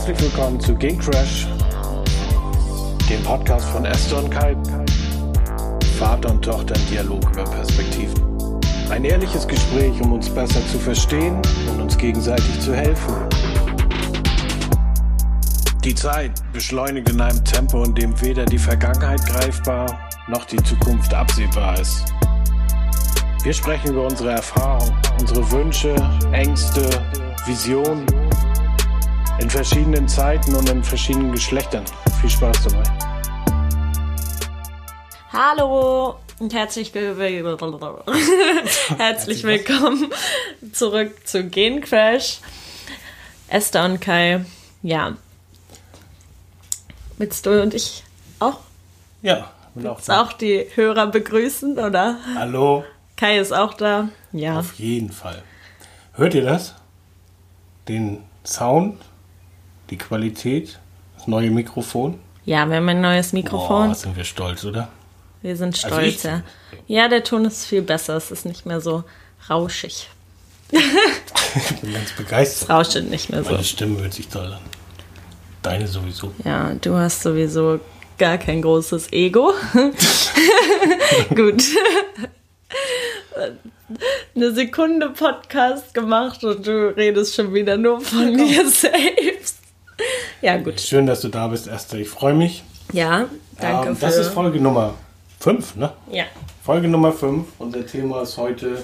[0.00, 1.46] Herzlich willkommen zu Game Crash,
[3.10, 4.56] dem Podcast von Esther und Kai.
[5.98, 8.24] Vater und Tochter im Dialog über Perspektiven.
[8.88, 11.36] Ein ehrliches Gespräch, um uns besser zu verstehen
[11.70, 13.12] und uns gegenseitig zu helfen.
[15.84, 21.12] Die Zeit beschleunigt in einem Tempo, in dem weder die Vergangenheit greifbar noch die Zukunft
[21.12, 22.06] absehbar ist.
[23.42, 25.94] Wir sprechen über unsere Erfahrungen, unsere Wünsche,
[26.32, 26.88] Ängste,
[27.44, 28.06] Visionen
[29.40, 31.84] in verschiedenen Zeiten und in verschiedenen Geschlechtern.
[32.20, 32.82] Viel Spaß dabei.
[35.32, 36.92] Hallo und herzlich,
[38.98, 40.12] herzlich willkommen
[40.72, 42.40] zurück zu Gen Crash.
[43.48, 44.44] Esther und Kai,
[44.82, 45.16] ja.
[47.16, 48.04] Willst du und ich
[48.40, 48.60] auch?
[49.22, 52.18] Ja, bin auch Willst auch die Hörer begrüßen, oder?
[52.34, 52.84] Hallo.
[53.16, 54.10] Kai ist auch da.
[54.32, 54.58] Ja.
[54.58, 55.42] Auf jeden Fall.
[56.12, 56.74] Hört ihr das?
[57.88, 59.00] Den Sound,
[59.90, 60.78] die Qualität,
[61.16, 62.18] das neue Mikrofon?
[62.44, 63.88] Ja, wir haben ein neues Mikrofon.
[63.88, 64.88] Boah, sind wir stolz, oder?
[65.42, 66.42] wir sind Also stolz, ich- ja.
[66.86, 68.16] Ja, der Ton ist viel besser.
[68.16, 69.04] Es ist nicht mehr so
[69.48, 70.08] rauschig.
[70.70, 72.70] Ich bin ganz Es begeistert.
[72.70, 73.50] rauscht nicht mehr so.
[73.52, 74.60] Meine Stimme hört sich toll an.
[75.62, 76.32] Deine sowieso.
[76.44, 77.80] Ja, du hast sowieso
[78.18, 79.52] gar kein großes Ego.
[81.34, 81.62] Gut.
[84.34, 89.56] Eine Sekunde Podcast gemacht und du redest schon wieder nur von dir selbst.
[90.42, 90.80] Ja, gut.
[90.80, 91.98] Schön, dass du da bist, Esther.
[92.00, 92.62] Ich freue mich.
[92.92, 93.26] Ja,
[93.60, 94.06] danke Ähm, für...
[94.06, 94.94] das ist Folge Nummer
[95.38, 95.92] 5, ne?
[96.10, 96.24] ja.
[96.62, 97.46] Folge Nummer 5.
[97.58, 98.82] Unser Thema ist heute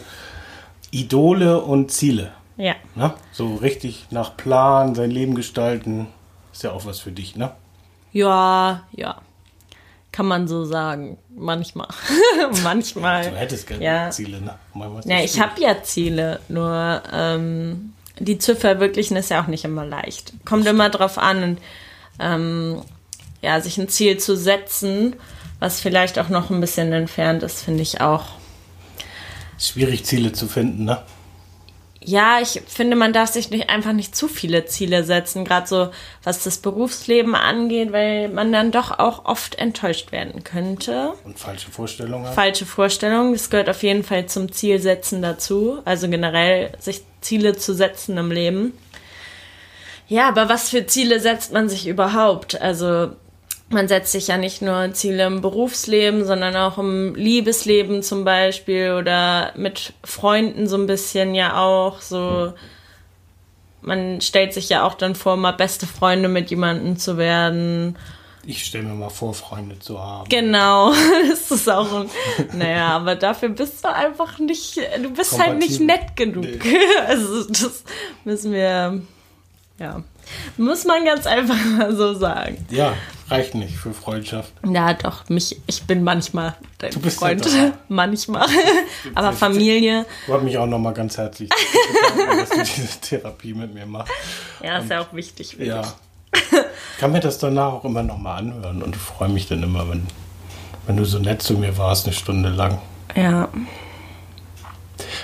[0.91, 2.33] Idole und Ziele.
[2.57, 2.75] Ja.
[2.95, 3.13] Ne?
[3.33, 6.07] So richtig nach Plan sein Leben gestalten.
[6.53, 7.53] Ist ja auch was für dich, ne?
[8.13, 9.21] Ja, ja.
[10.13, 11.19] Kann man so sagen.
[11.37, 11.89] Manchmal.
[12.65, 13.31] Manchmal.
[13.31, 14.11] Du hättest gerne Ja.
[14.11, 14.55] Ziele, ne?
[14.73, 19.65] Manchmal Ja, ich habe ja Ziele, nur ähm, die zu verwirklichen ist ja auch nicht
[19.65, 20.33] immer leicht.
[20.45, 21.59] Kommt immer drauf an und
[22.19, 22.83] ähm,
[23.43, 25.17] ja, sich ein Ziel zu setzen,
[25.61, 28.25] was vielleicht auch noch ein bisschen entfernt ist, finde ich auch.
[29.59, 31.03] Schwierig, Ziele zu finden, ne?
[32.09, 35.89] Ja, ich finde, man darf sich nicht einfach nicht zu viele Ziele setzen, gerade so
[36.23, 41.15] was das Berufsleben angeht, weil man dann doch auch oft enttäuscht werden könnte.
[41.25, 43.33] Und falsche Vorstellungen falsche Vorstellung.
[43.33, 45.81] Das gehört auf jeden Fall zum Zielsetzen dazu.
[45.85, 48.73] Also generell sich Ziele zu setzen im Leben.
[50.09, 52.61] Ja, aber was für Ziele setzt man sich überhaupt?
[52.61, 53.11] Also
[53.69, 58.93] man setzt sich ja nicht nur Ziele im Berufsleben, sondern auch im Liebesleben zum Beispiel
[58.93, 62.01] oder mit Freunden so ein bisschen ja auch.
[62.01, 62.53] So
[63.87, 67.97] man stellt sich ja auch dann vor, mal beste Freunde mit jemandem zu werden.
[68.49, 70.29] Ich stelle mir mal vor, Freunde zu haben.
[70.29, 70.93] Genau,
[71.29, 72.11] das ist auch ein.
[72.53, 74.77] Naja, aber dafür bist du einfach nicht.
[75.03, 76.47] Du bist halt nicht nett genug.
[77.07, 77.83] Also, das
[78.25, 79.01] müssen wir.
[79.79, 80.03] Ja.
[80.57, 82.65] Muss man ganz einfach mal so sagen.
[82.71, 82.95] Ja,
[83.29, 84.53] reicht nicht für Freundschaft.
[84.67, 87.45] Ja, doch, mich, ich bin manchmal dein Du bist Freund.
[87.47, 88.47] ja manchmal.
[89.15, 93.75] aber Familie, Ich wollte mich auch nochmal ganz herzlich bedanken, dass du diese Therapie mit
[93.75, 94.13] mir machst.
[94.63, 95.51] ja, ist ja auch wichtig.
[95.51, 95.83] finde Ja.
[96.35, 96.43] Ich.
[96.99, 100.07] Kann mir das danach auch immer nochmal anhören und freue mich dann immer, wenn,
[100.87, 102.79] wenn du so nett zu mir warst, eine Stunde lang.
[103.15, 103.49] Ja.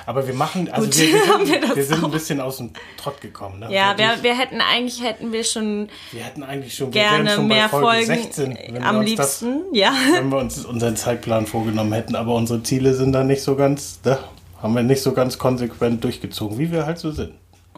[0.06, 2.58] Aber wir machen, also Gut, wir, wir, wir sind, das wir sind ein bisschen aus
[2.58, 3.60] dem Trott gekommen.
[3.60, 3.72] Ne?
[3.72, 7.46] Ja, wir, wir hätten eigentlich hätten wir schon wir hätten eigentlich schon, wir gerne schon
[7.46, 9.62] mehr Folge Folgen 16, wenn wir am liebsten.
[9.72, 9.90] ja.
[9.90, 13.56] Das, wenn wir uns unseren Zeitplan vorgenommen hätten, aber unsere Ziele sind da nicht so
[13.56, 14.18] ganz, da
[14.60, 17.32] haben wir nicht so ganz konsequent durchgezogen, wie wir halt so sind.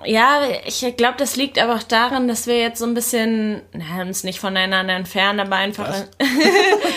[0.07, 4.03] Ja, ich glaube, das liegt aber auch daran, dass wir jetzt so ein bisschen, na,
[4.03, 5.93] uns nicht voneinander entfernen, aber einfach?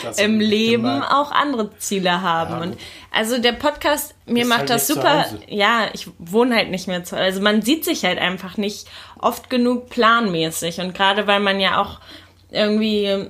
[0.04, 1.12] Das im Leben gemerkt.
[1.12, 2.52] auch andere Ziele haben.
[2.52, 2.78] Ja, und
[3.12, 5.26] also der Podcast, mir Bist macht halt das super.
[5.48, 8.88] Ja, ich wohne halt nicht mehr zu Also man sieht sich halt einfach nicht
[9.20, 10.80] oft genug planmäßig.
[10.80, 12.00] Und gerade weil man ja auch
[12.52, 13.30] irgendwie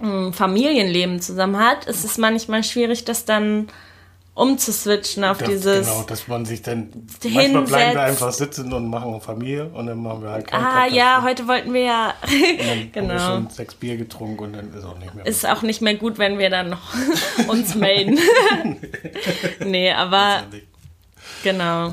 [0.00, 3.68] ein Familienleben zusammen hat, ist es manchmal schwierig, das dann
[4.34, 5.86] umzuswitchen auf Das, dieses.
[5.86, 6.88] genau, dass man sich dann
[7.24, 7.98] manchmal bleiben wir hinsetzt.
[7.98, 11.22] einfach sitzen und machen Familie und dann machen wir halt keinen Ah Podcast ja, mehr.
[11.22, 12.14] heute wollten wir ja.
[12.22, 13.18] Dann haben wir genau.
[13.18, 15.26] schon sechs Bier getrunken und dann ist auch nicht mehr.
[15.26, 16.94] Ist auch nicht mehr gut, wenn wir dann noch
[17.48, 18.18] uns melden.
[19.66, 20.44] nee, aber
[21.42, 21.92] genau.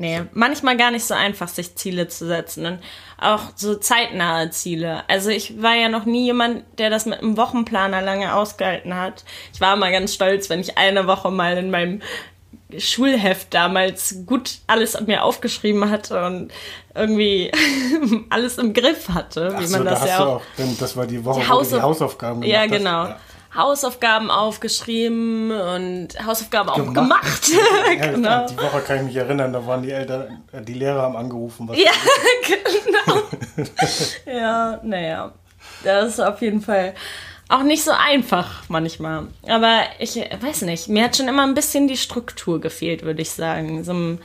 [0.00, 2.64] Nee, manchmal gar nicht so einfach, sich Ziele zu setzen.
[2.66, 2.78] Und
[3.20, 5.02] auch so zeitnahe Ziele.
[5.08, 9.24] Also ich war ja noch nie jemand, der das mit einem Wochenplaner lange ausgehalten hat.
[9.52, 12.00] Ich war mal ganz stolz, wenn ich eine Woche mal in meinem
[12.78, 16.52] Schulheft damals gut alles mir aufgeschrieben hatte und
[16.94, 17.50] irgendwie
[18.30, 20.42] alles im Griff hatte, wie so, man da das hast ja auch auch,
[20.78, 22.90] das war die Woche, Die wo du die Hausauf- Hausaufgaben Ja, gemacht genau.
[23.08, 23.16] hast.
[23.54, 27.50] Hausaufgaben aufgeschrieben und Hausaufgaben auch Gemacht.
[27.98, 28.46] Ja, genau.
[28.46, 31.68] Die Woche kann ich mich erinnern, da waren die Eltern, äh, die Lehrer haben angerufen.
[31.68, 31.90] Was Ja,
[33.56, 34.38] genau.
[34.38, 35.32] ja, naja.
[35.82, 36.94] Das ist auf jeden Fall
[37.48, 39.26] auch nicht so einfach manchmal.
[39.46, 43.30] Aber ich weiß nicht, mir hat schon immer ein bisschen die Struktur gefehlt, würde ich
[43.30, 43.82] sagen.
[43.82, 44.20] So ein,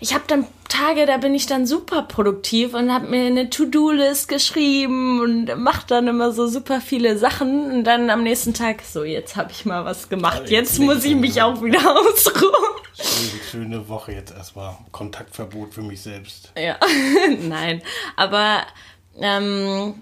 [0.00, 4.28] ich habe dann Tage, da bin ich dann super produktiv und habe mir eine To-Do-List
[4.28, 9.02] geschrieben und mache dann immer so super viele Sachen und dann am nächsten Tag so,
[9.02, 10.42] jetzt habe ich mal was gemacht.
[10.46, 12.52] Ja, Jetzt jetzt muss ich mich auch wieder ausruhen.
[12.94, 14.76] schöne, schöne Woche jetzt erstmal.
[14.92, 16.52] Kontaktverbot für mich selbst.
[16.56, 16.76] Ja,
[17.40, 17.82] nein.
[18.16, 18.62] Aber
[19.18, 19.94] ähm,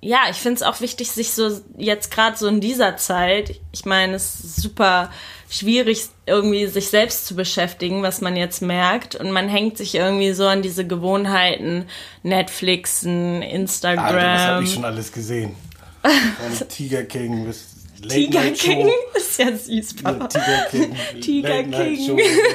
[0.00, 3.86] ja, ich finde es auch wichtig, sich so jetzt gerade so in dieser Zeit, ich
[3.86, 5.10] meine, es ist super
[5.48, 9.14] schwierig, irgendwie sich selbst zu beschäftigen, was man jetzt merkt.
[9.14, 11.86] Und man hängt sich irgendwie so an diese Gewohnheiten,
[12.22, 14.64] Netflixen, Alter, was habe Instagram.
[14.64, 15.56] ich schon alles gesehen?
[16.02, 18.66] Von Tiger King bis Late Tiger Night Show.
[18.70, 20.26] King ist ja süß, Papa.
[20.28, 20.96] Tiger King.
[21.20, 22.06] Tiger Late King.
[22.06, 22.12] Show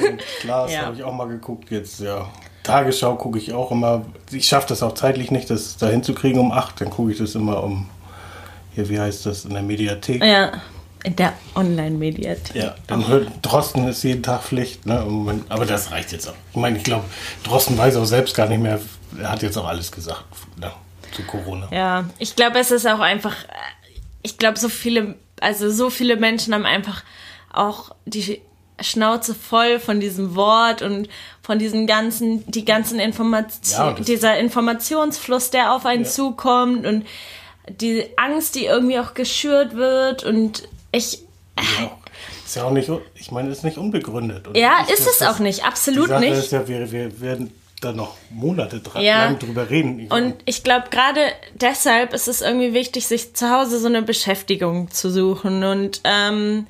[0.07, 0.81] und Klaas Ja.
[0.85, 2.29] habe ich auch mal geguckt jetzt, ja.
[2.63, 4.05] Tagesschau gucke ich auch immer.
[4.31, 6.81] Ich schaffe das auch zeitlich nicht, das da hinzukriegen um 8.
[6.81, 7.89] Dann gucke ich das immer um,
[8.75, 10.23] hier, wie heißt das, in der Mediathek.
[10.23, 10.51] Ja,
[11.03, 12.55] in der Online-Mediathek.
[12.55, 15.05] Ja, dann hört Drosten ist jeden Tag Pflicht, ne?
[15.49, 16.33] Aber das reicht jetzt auch.
[16.51, 17.05] Ich meine, ich glaube,
[17.43, 18.79] Drosten weiß auch selbst gar nicht mehr.
[19.19, 20.23] Er hat jetzt auch alles gesagt
[20.59, 20.71] ne?
[21.15, 21.67] zu Corona.
[21.71, 23.35] Ja, ich glaube, es ist auch einfach,
[24.21, 27.03] ich glaube, so viele, also so viele Menschen haben einfach
[27.51, 28.41] auch die
[28.81, 31.09] Schnauze voll von diesem Wort und
[31.41, 36.09] von diesen ganzen, die ganzen Ja, Informationen, das- dieser Informationsfluss, der auf einen Ja.
[36.09, 37.05] zukommt und
[37.69, 41.19] die Angst, die irgendwie auch geschürt wird und ich,
[41.57, 41.97] Ja,
[42.45, 44.47] ist ja auch nicht, ich meine, ist nicht unbegründet.
[44.47, 46.31] Und ja, ist es das- auch nicht, absolut nicht.
[46.33, 49.25] ist ja, wir, wir werden da noch Monate dran, Ja.
[49.25, 49.99] lang drüber reden.
[49.99, 51.21] Ich- Und ich glaube, gerade
[51.53, 55.63] deshalb ist es irgendwie wichtig, sich zu Hause so eine Beschäftigung zu suchen.
[55.63, 56.67] Und ähm,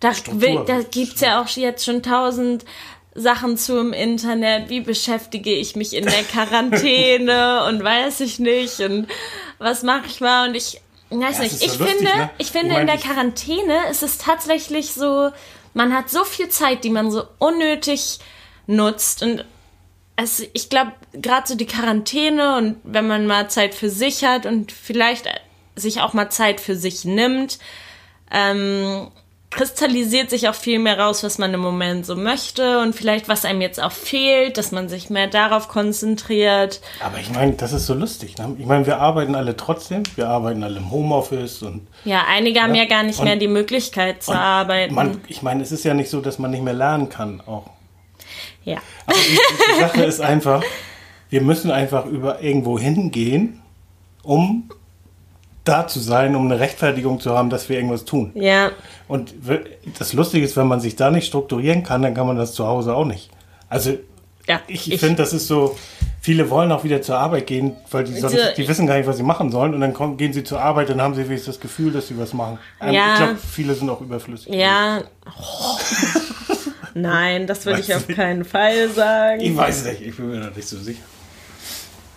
[0.00, 2.64] da, will, da gibt's ja auch jetzt schon tausend
[3.14, 4.70] Sachen zu im Internet.
[4.70, 8.80] Wie beschäftige ich mich in der Quarantäne und weiß ich nicht.
[8.80, 9.06] Und
[9.58, 10.48] was mache ich mal?
[10.48, 10.80] Und ich
[11.10, 11.62] weiß Ja, es nicht.
[11.62, 12.30] Ich so lustig, finde, ne?
[12.38, 15.30] ich finde Ich in der Quarantäne ist es tatsächlich so,
[15.74, 18.18] man hat so viel Zeit, die man so unnötig
[18.66, 19.22] nutzt.
[19.22, 19.44] Und
[20.16, 24.46] also ich glaube, gerade so die Quarantäne und wenn man mal Zeit für sich hat
[24.46, 25.26] und vielleicht
[25.76, 27.58] sich auch mal Zeit für sich nimmt,
[28.30, 29.08] ähm,
[29.50, 33.44] kristallisiert sich auch viel mehr raus, was man im Moment so möchte und vielleicht was
[33.44, 36.80] einem jetzt auch fehlt, dass man sich mehr darauf konzentriert.
[37.04, 38.38] aber ich meine, das ist so lustig.
[38.38, 38.54] Ne?
[38.58, 40.04] Ich meine, wir arbeiten alle trotzdem.
[40.14, 43.36] Wir arbeiten alle im Homeoffice und Ja, einige haben Ja, ja gar nicht und- mehr
[43.36, 44.94] die Möglichkeit zu arbeiten.
[44.94, 47.70] man, ich meine, es ist ja nicht so, dass man nicht mehr lernen kann auch.
[48.64, 48.78] ja.
[49.06, 49.38] Aber die,
[49.74, 50.62] die Sache ist einfach,
[51.28, 53.60] wir müssen einfach über irgendwo hingehen,
[54.22, 54.70] um
[55.64, 58.30] da zu sein, um eine Rechtfertigung zu haben, dass wir irgendwas tun.
[58.34, 58.70] Ja,
[59.08, 59.34] Und
[59.98, 62.66] das Lustige ist, wenn man sich da nicht strukturieren kann, dann kann man das zu
[62.66, 63.30] Hause auch nicht.
[63.68, 63.96] Also
[64.48, 64.60] ja.
[64.66, 65.76] ich, finde, das ist so,
[66.20, 69.06] viele wollen auch wieder zur Arbeit gehen, weil die sonst, Diese- die wissen gar nicht,
[69.06, 69.74] was sie machen sollen.
[69.74, 72.18] Und dann kommen, gehen sie zur Arbeit, dann haben sie wenigstens das Gefühl, dass sie
[72.18, 72.58] was machen.
[72.80, 73.12] Ähm, Ja.
[73.12, 74.52] Ich glaube, viele sind auch überflüssig.
[74.54, 75.02] Ja.
[76.94, 78.16] Nein, das würde ich auf nicht.
[78.16, 79.40] keinen Fall sagen.
[79.40, 81.02] Ich weiß nicht, ich bin mir da nicht so sicher.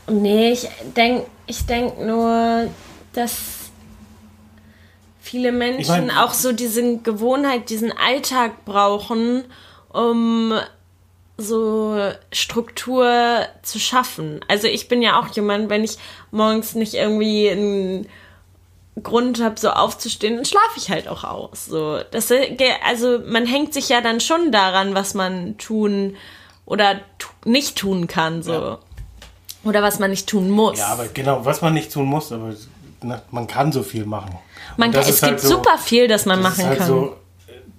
[0.10, 2.68] Nee, ich denke ich denk nur,
[3.14, 3.36] dass
[5.22, 9.46] viele Menschen Ich mein- auch so diese Gewohnheit, diesen Alltag brauchen,
[9.90, 10.54] um
[11.38, 14.42] so Struktur zu schaffen.
[14.48, 15.98] Also ich bin ja auch jemand, wenn ich
[16.32, 18.08] morgens nicht irgendwie einen
[19.02, 21.66] Grund habe, so aufzustehen, dann schlafe ich halt auch aus.
[21.66, 22.32] So, das,
[22.86, 26.16] also man hängt sich ja dann schon daran, was man tun
[26.66, 27.00] oder
[27.46, 28.44] nicht tun kann.
[28.44, 28.54] So.
[28.54, 28.80] Ja.
[29.64, 30.78] Oder was man nicht tun muss.
[30.78, 32.54] Ja, aber genau, was man nicht tun muss, aber
[33.32, 34.36] man kann so viel machen.
[34.78, 36.88] man kann, es ist gibt halt so- super viel, das man Das machen halt kann.
[36.88, 37.16] so,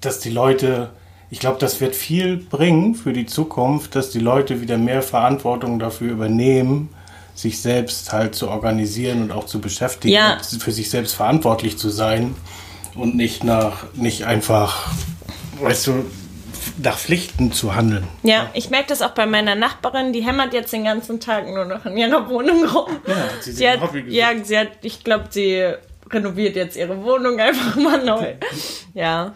[0.01, 0.91] dass die Leute,
[1.31, 5.79] ich glaube, das wird viel bringen für die Zukunft, dass die Leute wieder mehr Verantwortung
[5.79, 6.91] dafür übernehmen,
[7.35, 10.39] sich selbst halt zu organisieren und auch zu beschäftigen, Ja.
[10.61, 12.35] für sich selbst verantwortlich zu sein
[12.95, 14.89] und nicht nach, nicht einfach,
[15.61, 16.05] weißt du,
[16.79, 18.05] nach Pflichten zu handeln.
[18.23, 21.65] Ja, ich merke das auch bei meiner Nachbarin, die hämmert jetzt den ganzen Tag nur
[21.65, 22.89] noch in ihrer Wohnung rum.
[23.07, 25.65] Ja, sie sie hat, Hobby ja, sie hat, ich glaube, sie
[26.11, 28.35] renoviert jetzt ihre Wohnung einfach mal neu.
[28.95, 29.33] Ja.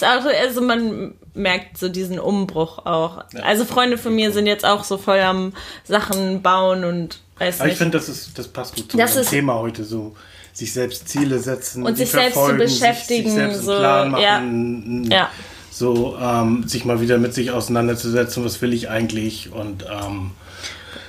[0.00, 3.24] Auch, also man merkt so diesen Umbruch auch.
[3.42, 5.52] Also Freunde von mir sind jetzt auch so voll am
[5.84, 7.78] Sachen bauen und weiß Aber ich nicht.
[7.78, 10.14] finde, das, ist, das passt gut zu Das unserem ist- Thema heute so.
[10.52, 13.80] Sich selbst Ziele setzen Und sich selbst zu verfolgen, sich- beschäftigen, Sich, selbst so, einen
[13.80, 15.16] Plan machen, ja.
[15.18, 15.30] Ja.
[15.74, 20.30] So ähm, sich mal wieder mit sich auseinanderzusetzen, was will ich eigentlich und ähm,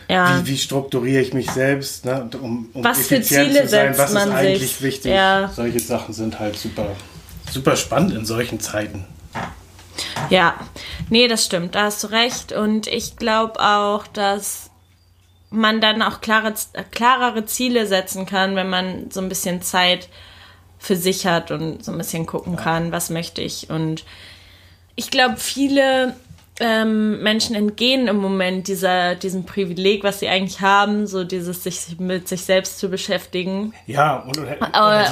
[0.10, 0.39] Ja.
[0.43, 2.27] Wie, wie strukturiere ich mich selbst, ne?
[2.41, 4.81] um, um Was für Ziele zu sein, setzt was man ist eigentlich sich?
[4.81, 5.12] wichtig.
[5.12, 5.51] Ja.
[5.55, 6.88] Solche Sachen sind halt super,
[7.51, 9.05] super spannend in solchen Zeiten.
[10.31, 10.55] Ja,
[11.12, 12.51] nee, das stimmt, da hast du recht.
[12.51, 14.72] Und ich glaube auch, dass
[15.51, 16.55] man dann auch klare,
[16.89, 20.10] klarere Ziele setzen kann, wenn man so ein bisschen Zeit
[20.79, 23.69] für sich hat und so ein bisschen gucken kann, was möchte ich.
[23.69, 24.03] Und
[24.96, 26.16] ich glaube, viele
[26.60, 32.00] ähm, Menschen entgehen im Moment dieser, diesem Privileg, was sie eigentlich haben, so dieses sich
[32.00, 33.74] mit sich selbst zu beschäftigen.
[33.88, 34.42] Ja, und, die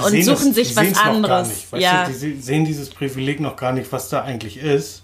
[0.06, 1.50] und sehen suchen das- sich was anderes.
[1.72, 2.06] nicht, Ja.
[2.06, 5.04] du, die se- sehen dieses Privileg noch gar nicht, was da eigentlich ist.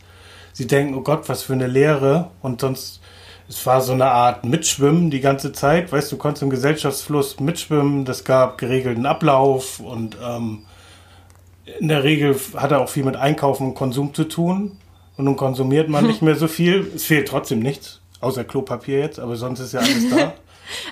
[0.54, 2.32] Sie denken, oh Gott, was für eine Lehre.
[2.42, 3.02] Und sonst,
[3.50, 5.92] es war so eine Art Mitschwimmen die ganze Zeit.
[5.92, 8.06] Weißt du, du konntest im Gesellschaftsfluss mitschwimmen.
[8.06, 10.64] Das gab geregelten Ablauf und ähm,
[11.80, 14.78] in der Regel hat er auch viel mit Einkaufen und Konsum zu tun.
[15.18, 16.90] Und nun konsumiert man nicht mehr so viel.
[16.96, 20.34] Es fehlt trotzdem nichts, außer Klopapier jetzt, aber sonst ist ja alles da.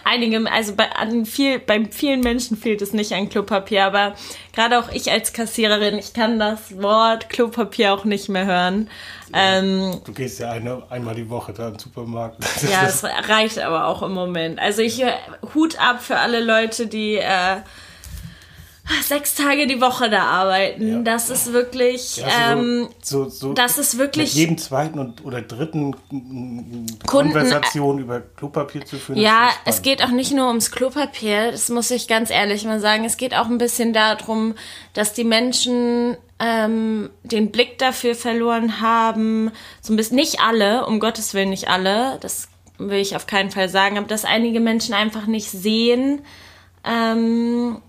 [0.03, 4.15] Einige, also bei, an viel, bei vielen Menschen fehlt es nicht an Klopapier, aber
[4.53, 8.89] gerade auch ich als Kassiererin, ich kann das Wort Klopapier auch nicht mehr hören.
[9.33, 12.43] Ähm, Du gehst ja eine, einmal die Woche da im Supermarkt.
[12.71, 14.59] ja, es reicht aber auch im Moment.
[14.59, 15.13] Also ich äh,
[15.53, 17.57] Hut ab für alle Leute, die äh,
[19.03, 20.87] sechs Tage die Woche da arbeiten.
[20.89, 20.99] Ja.
[20.99, 25.41] Das ist wirklich, also ähm, so, so, das ist wirklich- Mit jedem zweiten und, oder
[25.41, 25.93] dritten mm,
[27.05, 29.19] Kunden- Konversation über Klopapier zu führen.
[29.19, 33.03] Ja, es geht auch nicht nur ums Klopapier, das muss ich ganz ehrlich mal sagen.
[33.05, 34.55] Es geht auch ein bisschen darum,
[34.93, 39.51] dass die Menschen ähm, den Blick dafür verloren haben.
[39.81, 43.49] So ein bisschen, nicht alle, um Gottes Willen nicht alle, das will ich auf keinen
[43.51, 46.21] Fall sagen, aber dass einige Menschen einfach nicht sehen,
[46.83, 47.81] ähm,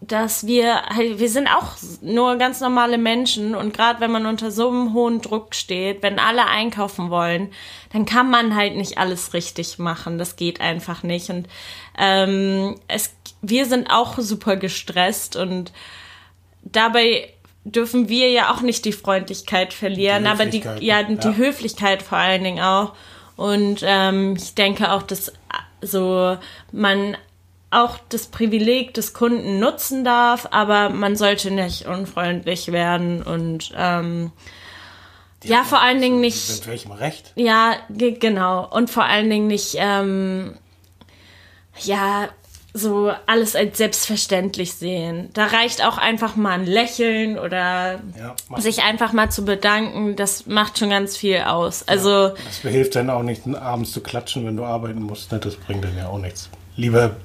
[0.00, 4.50] dass wir halt, wir sind auch nur ganz normale Menschen und gerade wenn man unter
[4.50, 7.50] so einem hohen Druck steht, wenn alle einkaufen wollen,
[7.92, 10.18] dann kann man halt nicht alles richtig machen.
[10.18, 11.30] Das geht einfach nicht.
[11.30, 11.48] Und
[11.98, 15.72] ähm, es, wir sind auch super gestresst und
[16.62, 17.32] dabei
[17.64, 21.34] dürfen wir ja auch nicht die Freundlichkeit verlieren, Die aber die, Höflichkeit, ja, die ja.
[21.34, 22.92] Höflichkeit vor allen Dingen auch.
[23.36, 25.32] Und ähm, ich denke auch, dass
[25.80, 26.36] so
[26.70, 27.16] man
[27.70, 34.30] auch das Privileg des Kunden nutzen darf, aber man sollte nicht unfreundlich werden und ähm,
[35.44, 36.48] ja, vor allen Dingen nicht.
[36.48, 37.32] Mit welchem Recht?
[37.36, 38.66] Ja, ge- genau.
[38.68, 40.54] Und vor allen Dingen nicht, ähm,
[41.82, 42.28] ja,
[42.72, 45.30] so alles als selbstverständlich sehen.
[45.32, 50.14] Da reicht auch einfach mal ein Lächeln oder Ja, sich einfach mal zu bedanken.
[50.16, 51.88] Das macht schon ganz viel aus.
[51.88, 55.32] Also, Das hilft dann auch nicht, abends zu klatschen, wenn du arbeiten musst.
[55.32, 55.38] Ne?
[55.38, 56.50] Das bringt dann ja auch nichts.
[56.76, 57.16] Lieber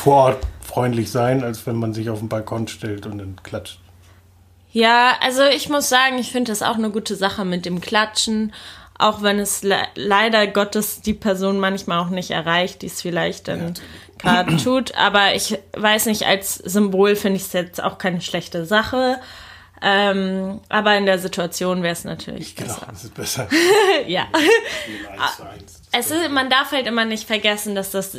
[0.00, 3.80] vor Ort freundlich sein, als wenn man sich auf den Balkon stellt und dann klatscht.
[4.72, 8.52] ja, also ich muss sagen, ich finde das auch eine gute Sache mit dem Klatschen.
[8.98, 13.48] Auch wenn es le leider Gottes die Person manchmal auch nicht erreicht, die es vielleicht
[13.48, 13.72] dann
[14.18, 14.94] gerade tut.
[14.94, 19.18] Aber ich weiß nicht, als Symbol finde ich es jetzt auch keine schlechte Sache.
[19.82, 22.86] Ähm, aber in der Situation wäre es natürlich Genau, besser.
[22.90, 23.48] das ist besser.
[24.06, 24.26] Ja.
[25.92, 28.16] Es ist, man darf halt immer nicht vergessen, dass das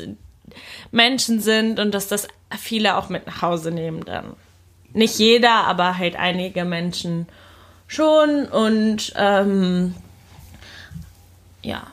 [0.92, 4.36] Menschen sind und dass das viele auch mit nach Hause nehmen dann.
[4.94, 7.28] Nicht jeder, aber halt einige Menschen
[7.88, 9.96] schon und ähm,
[11.62, 11.84] ja,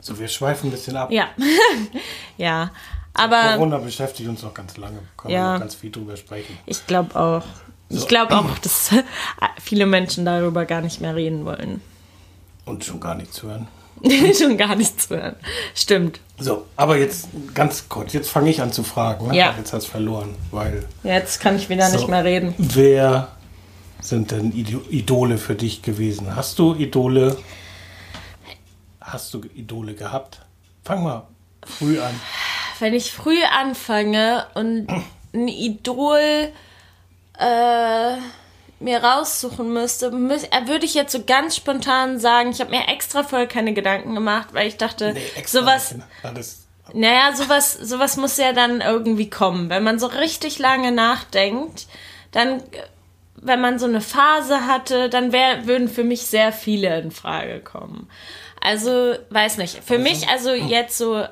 [0.00, 1.10] So, wir schweifen ein bisschen ab.
[1.10, 1.28] ja,
[2.36, 2.70] ja.
[3.14, 4.98] Aber Corona beschäftigt uns noch ganz lange.
[5.16, 5.40] Können Ja.
[5.40, 6.56] wir noch ganz viel drüber sprechen.
[6.66, 7.44] ich glaube auch,
[7.88, 8.90] ich glaube auch, dass
[9.60, 11.80] viele Menschen darüber gar nicht mehr reden wollen.
[12.66, 13.68] Und schon gar nichts hören.
[14.38, 15.36] schon gar nichts hören.
[15.74, 16.20] Stimmt.
[16.38, 19.28] So, aber jetzt ganz kurz, jetzt fange ich an zu fragen.
[19.28, 19.36] Ne?
[19.36, 19.54] Ja.
[19.58, 21.96] Jetzt hast du verloren, weil Jetzt kann ich wieder So.
[21.96, 22.54] nicht mehr reden.
[22.58, 23.28] wer
[24.00, 26.36] sind denn Ido- Idole für dich gewesen?
[26.36, 27.36] Hast du Idole?
[29.00, 30.40] Hast du Idole gehabt?
[30.84, 31.26] Fang mal
[31.64, 32.14] früh an.
[32.78, 34.86] wenn ich früh anfange und
[35.32, 36.50] ein Idol
[37.38, 38.16] äh,
[38.78, 43.22] mir raussuchen müsste, äh, würde ich jetzt so ganz spontan sagen, ich habe mir extra
[43.22, 45.14] vorher keine Gedanken gemacht, weil ich dachte,
[45.46, 46.06] sowas, nicht, ne?
[46.22, 46.66] Alles.
[46.92, 49.70] naja, sowas, sowas muss ja dann irgendwie kommen.
[49.70, 51.86] Wenn man so richtig lange nachdenkt,
[52.32, 52.64] dann, äh,
[53.36, 57.60] wenn man so eine Phase hatte, dann wär, würden für mich sehr viele in Frage
[57.60, 58.08] kommen.
[58.60, 59.82] Also, weiß nicht.
[59.84, 61.24] Für mich, also jetzt so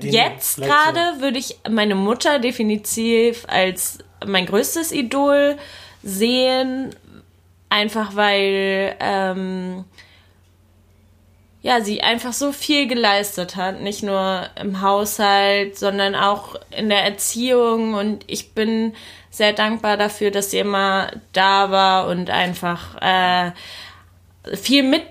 [0.00, 5.56] Jetzt gerade würde ich meine Mutter definitiv als mein größtes Idol
[6.08, 6.94] sehen,
[7.68, 9.84] einfach weil ähm,
[11.62, 17.02] ja sie einfach so viel geleistet hat, nicht nur im Haushalt, sondern auch in der
[17.04, 18.94] Erziehung und ich bin
[19.30, 23.50] sehr dankbar dafür, dass sie immer da war und einfach äh,
[24.56, 25.02] viel mit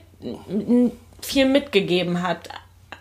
[1.22, 2.50] viel mitgegeben hat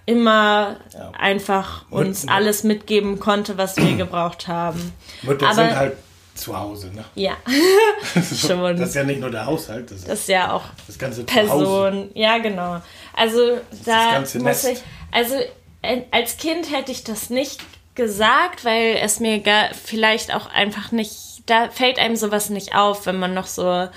[0.06, 1.12] immer Ja.
[1.18, 4.92] einfach uns alles mitgeben konnte, was wir gebraucht haben.
[5.22, 5.96] Mütter Aber- sind halt
[6.34, 7.04] zu Hause, ne?
[7.14, 7.36] Ja,
[8.14, 8.76] schon.
[8.76, 11.24] Das ist ja nicht nur der Haushalt, das ist Das ist ja auch das ganze.
[11.24, 12.10] Person.
[12.14, 12.80] Ja, genau.
[13.14, 14.78] Also da ganze muss ich.
[15.12, 15.36] Also
[15.82, 17.60] äh, als Kind hätte ich das nicht
[17.94, 19.40] gesagt, weil es mir
[19.84, 21.42] vielleicht auch einfach nicht.
[21.46, 23.88] Da fällt einem sowas nicht auf, wenn man noch so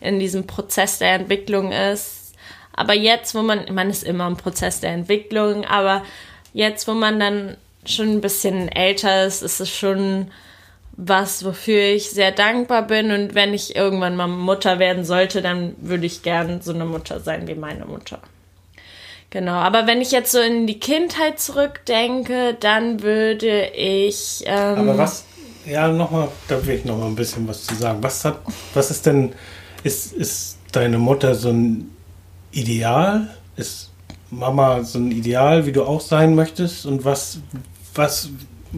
[0.00, 2.34] in diesem Prozess der Entwicklung ist.
[2.74, 6.04] Aber jetzt, wo man, man ist immer im Prozess der Entwicklung, aber
[6.52, 10.30] jetzt, wo man dann schon ein bisschen älter ist, ist es schon
[10.96, 13.10] was, wofür ich sehr dankbar bin.
[13.10, 17.20] Und wenn ich irgendwann mal Mutter werden sollte, dann würde ich gern so eine Mutter
[17.20, 18.20] sein wie meine Mutter.
[19.30, 24.44] Genau, aber wenn ich jetzt so in die Kindheit zurückdenke, dann würde ich.
[24.46, 25.24] Ähm, Aber was,
[25.66, 27.98] ja, nochmal, da will ich nochmal ein bisschen was zu sagen.
[28.02, 28.38] Was hat,
[28.72, 29.32] was ist denn,
[29.82, 31.90] ist, ist deine Mutter so ein
[32.52, 33.28] Ideal?
[33.56, 33.90] Ist
[34.30, 36.86] Mama so ein Ideal, wie du auch sein möchtest?
[36.86, 37.40] Und was,
[37.94, 38.30] was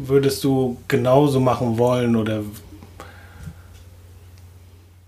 [0.06, 2.42] würdest du genauso machen wollen oder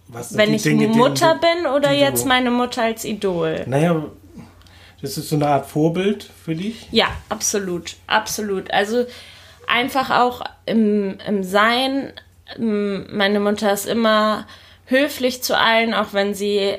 [0.08, 3.62] was wenn ich Dinge, Mutter du- bin oder jetzt meine Mutter als Idol?
[3.66, 4.04] Naja,
[5.00, 6.88] das ist so eine Art Vorbild für dich.
[6.90, 8.70] Ja, absolut, absolut.
[8.72, 9.04] Also
[9.68, 12.12] einfach auch im, im Sein.
[12.58, 14.46] ähm, Meine Mutter ist immer
[14.86, 16.74] höflich zu allen, auch wenn sie,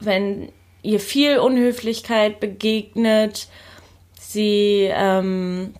[0.00, 3.48] wenn ihr viel Unhöflichkeit begegnet.
[4.20, 5.72] Sie, ähm,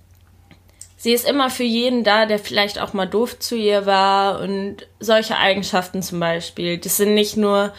[1.07, 4.89] sie ist immer für jeden da, der vielleicht auch mal doof zu ihr war und
[4.99, 6.79] solche Eigenschaften zum Beispiel.
[6.79, 7.73] Das sind nicht nur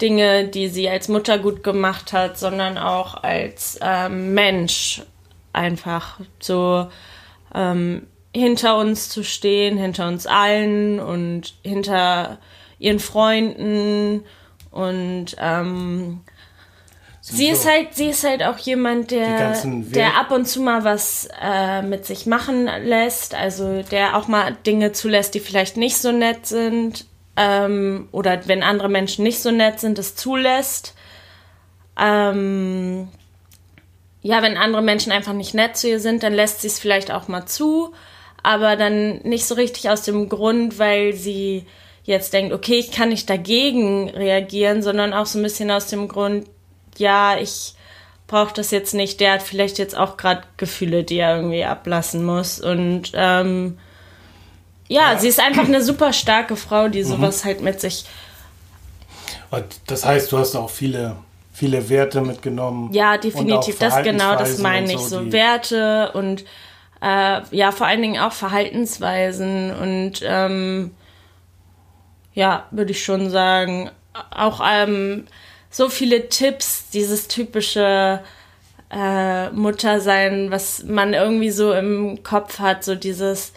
[0.00, 5.02] Dinge, die sie als Mutter gut gemacht hat, sondern auch als ähm, Mensch
[5.52, 6.88] einfach so
[7.54, 12.38] ähm, hinter uns zu stehen, hinter uns allen und hinter
[12.78, 14.24] ihren Freunden
[14.70, 16.22] und ähm,
[17.20, 20.84] sie so ist halt, sie ist halt auch jemand, der, der ab und zu mal
[20.84, 25.96] was äh, mit sich machen lässt, also der auch mal Dinge zulässt, die vielleicht nicht
[25.96, 30.94] so nett sind ähm, oder wenn andere Menschen nicht so nett sind, es zulässt.
[31.98, 33.08] Ähm,
[34.22, 37.10] ja, wenn andere Menschen einfach nicht nett zu ihr sind, dann lässt sie es vielleicht
[37.10, 37.92] auch mal zu,
[38.42, 41.66] aber dann nicht so richtig aus dem Grund, weil sie
[42.04, 46.08] jetzt denkt, okay, ich kann nicht dagegen reagieren, sondern auch so ein bisschen aus dem
[46.08, 46.46] Grund,
[46.98, 47.74] ja, ich
[48.26, 52.24] brauche das jetzt nicht, der hat vielleicht jetzt auch gerade Gefühle, die er irgendwie ablassen
[52.24, 53.78] muss und ähm,
[54.88, 58.04] ja, sie ist einfach eine super starke Frau, die sowas halt mit sich
[59.50, 61.16] Und das heißt, du hast auch viele,
[61.52, 62.92] viele Werte mitgenommen.
[62.92, 63.78] Ja, definitiv.
[63.78, 64.98] Das genau, das meine ich.
[65.00, 66.44] So die- Werte und
[67.02, 70.90] äh, ja, vor allen Dingen auch Verhaltensweisen und ähm,
[72.34, 73.90] ja, würde ich schon sagen,
[74.30, 75.26] auch ähm,
[75.70, 78.20] so viele Tipps, dieses typische
[78.90, 83.52] äh, Muttersein, was man irgendwie so im Kopf hat, so dieses,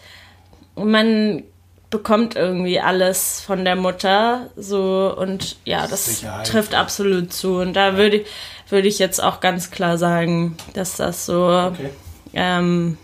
[0.76, 1.42] man
[1.90, 6.46] bekommt irgendwie alles von der Mutter, so und ja, das Sicherheit.
[6.46, 7.56] trifft absolut zu.
[7.58, 8.26] Und da würde ich,
[8.68, 11.90] würde ich jetzt auch ganz klar sagen, dass das so, Okay.
[12.32, 12.98] ähm,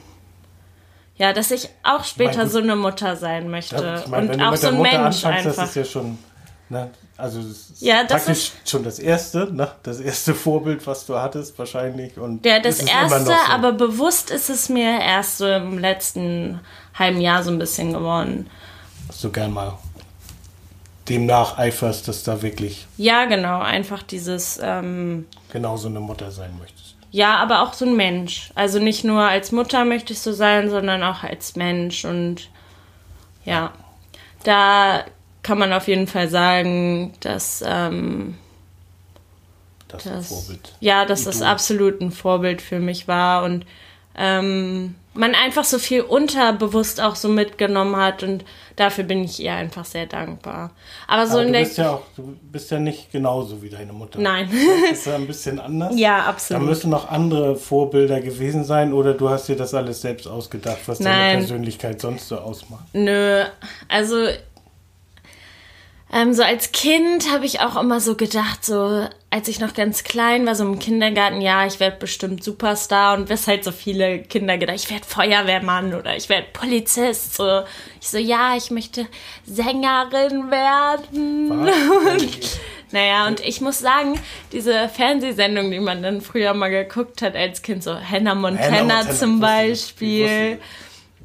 [1.16, 4.56] ja, dass ich auch später gut, so eine Mutter sein möchte ich wenn und auch
[4.56, 5.54] so ein Mensch anfängst, einfach.
[5.56, 6.18] das ist ja schon,
[6.68, 6.90] ne,
[7.20, 11.16] also das ist Ja, das praktisch schon das erste, ne, das erste Vorbild, was du
[11.18, 13.32] hattest wahrscheinlich und Ja, das ist erste, so.
[13.48, 16.60] aber bewusst ist es mir erst so im letzten
[16.98, 18.48] halben Jahr so ein bisschen geworden.
[19.06, 19.74] dass du gern mal
[21.08, 26.94] dem nacheiferst, dass da wirklich Ja, genau, einfach dieses, ähm, genauso eine Mutter sein möchtest.
[27.10, 28.50] ja, aber auch so ein Mensch.
[28.54, 32.04] Also nicht nur als Mutter möchte ich so sein, sondern auch als Mensch.
[32.04, 32.48] Und
[33.44, 33.72] ja,
[34.44, 35.02] da
[35.42, 38.36] kann man auf jeden Fall sagen, dass, ähm,
[39.88, 40.72] Das, das Vorbild.
[40.80, 43.64] ja, dass das absolut ein Vorbild für mich war und
[44.16, 48.44] ähm, man einfach so viel unterbewusst auch so mitgenommen hat und
[48.76, 50.70] dafür bin ich ihr einfach sehr dankbar.
[51.08, 53.92] Aber so Aber in du bist ja auch, du bist ja nicht genauso wie deine
[53.92, 54.20] Mutter.
[54.20, 54.48] Nein.
[54.90, 55.94] Das ist ja ein bisschen anders.
[55.96, 56.62] ja, Da absolut.
[56.68, 60.98] müssen noch andere Vorbilder gewesen sein oder du hast dir das alles selbst ausgedacht, was
[60.98, 61.38] deine Nein.
[61.38, 62.84] Persönlichkeit sonst so ausmacht.
[62.92, 63.42] Nö,
[63.88, 64.28] also
[66.12, 70.02] ähm, so als Kind habe ich auch immer so gedacht, so als ich noch ganz
[70.02, 74.18] klein war, so im Kindergarten, ja, ich werde bestimmt Superstar und bis halt so viele
[74.20, 77.36] Kinder gedacht, ich werde Feuerwehrmann oder ich werde Polizist.
[77.36, 77.62] So,
[78.00, 79.06] ich so, ja, ich möchte
[79.46, 81.50] Sängerin werden.
[81.60, 82.60] Und,
[82.92, 84.18] naja, und ich muss sagen,
[84.50, 88.96] diese Fernsehsendung, die man dann früher mal geguckt hat als Kind, so Hannah Montana, Hannah
[88.96, 90.58] Montana, zum Beispiel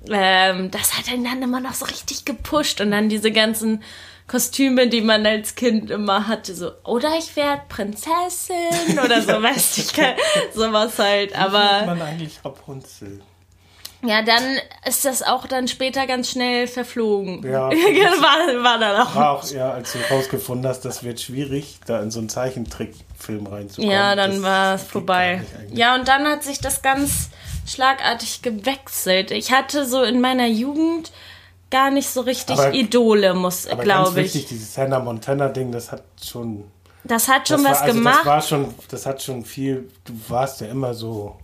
[0.09, 3.83] ähm, das hat ihn dann immer noch so richtig gepusht und dann diese ganzen
[4.27, 9.77] Kostüme, die man als Kind immer hatte, so, oder ich werde Prinzessin oder so, weißt
[9.77, 10.15] du, ich kann
[10.53, 11.59] sowas halt, Wie aber.
[11.59, 13.21] wird man eigentlich Rapunzel?
[14.03, 14.43] Ja, dann
[14.85, 17.43] ist das auch dann später ganz schnell verflogen.
[17.43, 17.69] Ja.
[17.69, 19.15] war, war dann auch.
[19.15, 23.47] War auch, ja, als du rausgefunden hast, das wird schwierig, da in so einen Zeichentrickfilm
[23.47, 23.91] reinzukommen.
[23.91, 25.41] Ja, dann war es vorbei.
[25.71, 27.29] Ja, und dann hat sich das ganz
[27.65, 29.31] schlagartig gewechselt.
[29.31, 31.11] Ich hatte so in meiner Jugend
[31.75, 34.33] gar nicht so richtig Aber- Idole, muss, glaube ich.
[34.33, 36.65] wichtig, dieses Hannah Montana-Ding, das hat schon.
[37.03, 38.19] Das hat schon das was war, also gemacht.
[38.19, 39.89] Das war schon, das hat schon viel.
[40.05, 41.35] Du warst ja immer so.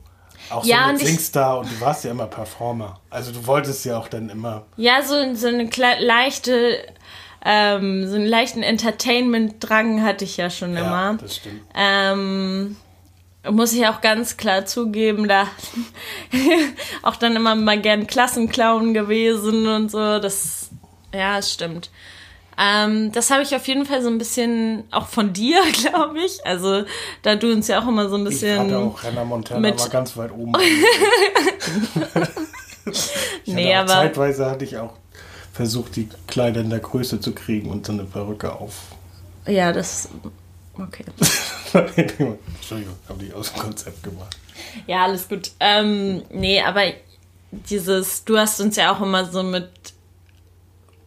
[0.49, 2.99] Auch Ja, so ich- Singstar und du warst ja immer Performer.
[3.09, 4.63] Also du wolltest ja auch dann immer.
[4.75, 6.77] Ja, so, so eine leichte,
[7.45, 11.17] ähm, so einen leichten Entertainment-Drang hatte ich ja schon Ja, immer.
[11.21, 11.61] das stimmt.
[11.75, 12.75] Ähm,
[13.49, 15.47] muss ich auch ganz klar zugeben, da
[17.01, 20.19] auch dann immer mal gern Klassenclown gewesen und so.
[20.19, 20.69] Das,
[21.13, 21.89] ja, es stimmt.
[22.57, 26.45] Ähm, das habe ich auf jeden Fall so ein bisschen auch von dir, glaube ich.
[26.45, 26.83] Also,
[27.23, 28.59] da du uns ja auch immer so ein Ich bisschen.
[28.59, 30.53] hatte auch Hannah Montana mit- war ganz weit oben.
[33.45, 34.93] ich Nee, aber- zeitweise hatte ich auch
[35.53, 38.73] versucht, die Kleider in der Größe zu kriegen und so eine Perücke auf.
[39.47, 40.09] Ja, das.
[40.77, 41.03] Okay.
[41.73, 44.35] Entschuldigung, habe ich aus dem Konzept gemacht.
[44.87, 45.51] Ja, alles gut.
[45.59, 46.81] Ähm, nee, aber
[47.51, 49.69] dieses, du hast uns ja auch immer so mit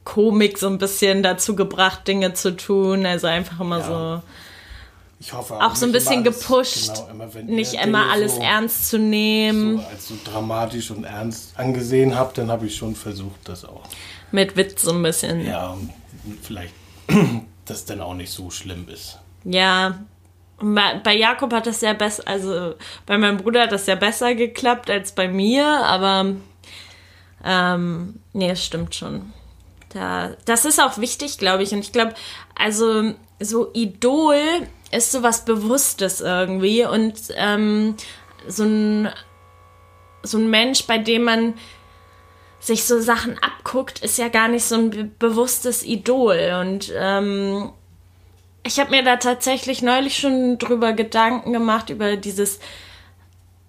[0.04, 3.06] Komik so ein bisschen dazu gebracht, Dinge zu tun.
[3.06, 3.86] Also einfach immer Ja.
[3.86, 4.22] so,
[5.20, 8.42] Ich hoffe auch so ein bisschen alles- gepusht, genau, immer, wenn nicht immer alles so,
[8.42, 9.78] ernst zu nehmen.
[9.78, 13.84] So als so dramatisch und ernst angesehen habt, dann habe ich schon versucht, das auch.
[14.30, 15.46] Mit Witz so ein bisschen.
[15.46, 15.90] Ja, und
[16.42, 16.74] vielleicht,
[17.64, 19.18] dass dann auch nicht so schlimm ist.
[19.44, 19.98] Ja.
[20.58, 22.74] Bei, Jakob hat das ja besser, also
[23.06, 26.36] bei meinem Bruder hat das ja besser geklappt als bei mir, aber
[27.44, 29.32] ähm, nee, es stimmt schon.
[29.92, 31.72] Da, das ist auch wichtig, glaube ich.
[31.72, 32.14] Und ich glaube,
[32.54, 34.38] also so Idol
[34.90, 37.96] ist so was Bewusstes irgendwie und ähm,
[38.46, 39.08] so ein
[40.22, 41.54] so ein Mensch, bei dem man
[42.58, 46.56] sich so Sachen abguckt, ist ja gar nicht so ein be bewusstes Idol.
[46.60, 47.70] Und ähm,
[48.66, 52.58] ich habe mir da tatsächlich neulich schon drüber Gedanken gemacht, über dieses,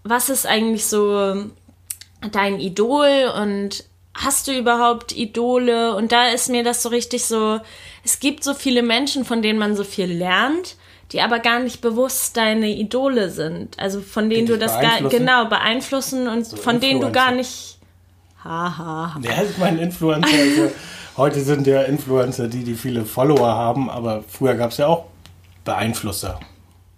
[0.04, 1.46] was ist eigentlich so
[2.32, 5.96] dein Idol und hast du überhaupt Idole?
[5.96, 7.60] Und da ist mir das so richtig so,
[8.04, 10.78] es gibt so viele Menschen, von denen man so viel lernt,
[11.12, 13.78] die aber gar nicht bewusst deine Idole sind.
[13.78, 17.78] Also von denen du das gar, genau beeinflussen und von denen du gar nicht.
[18.44, 19.20] Haha.
[19.22, 20.72] Ja, ich meine, Influencer, also,
[21.18, 25.06] heute sind ja Influencer die, die viele Follower haben, aber früher gab es ja auch
[25.64, 26.40] Beeinflusser.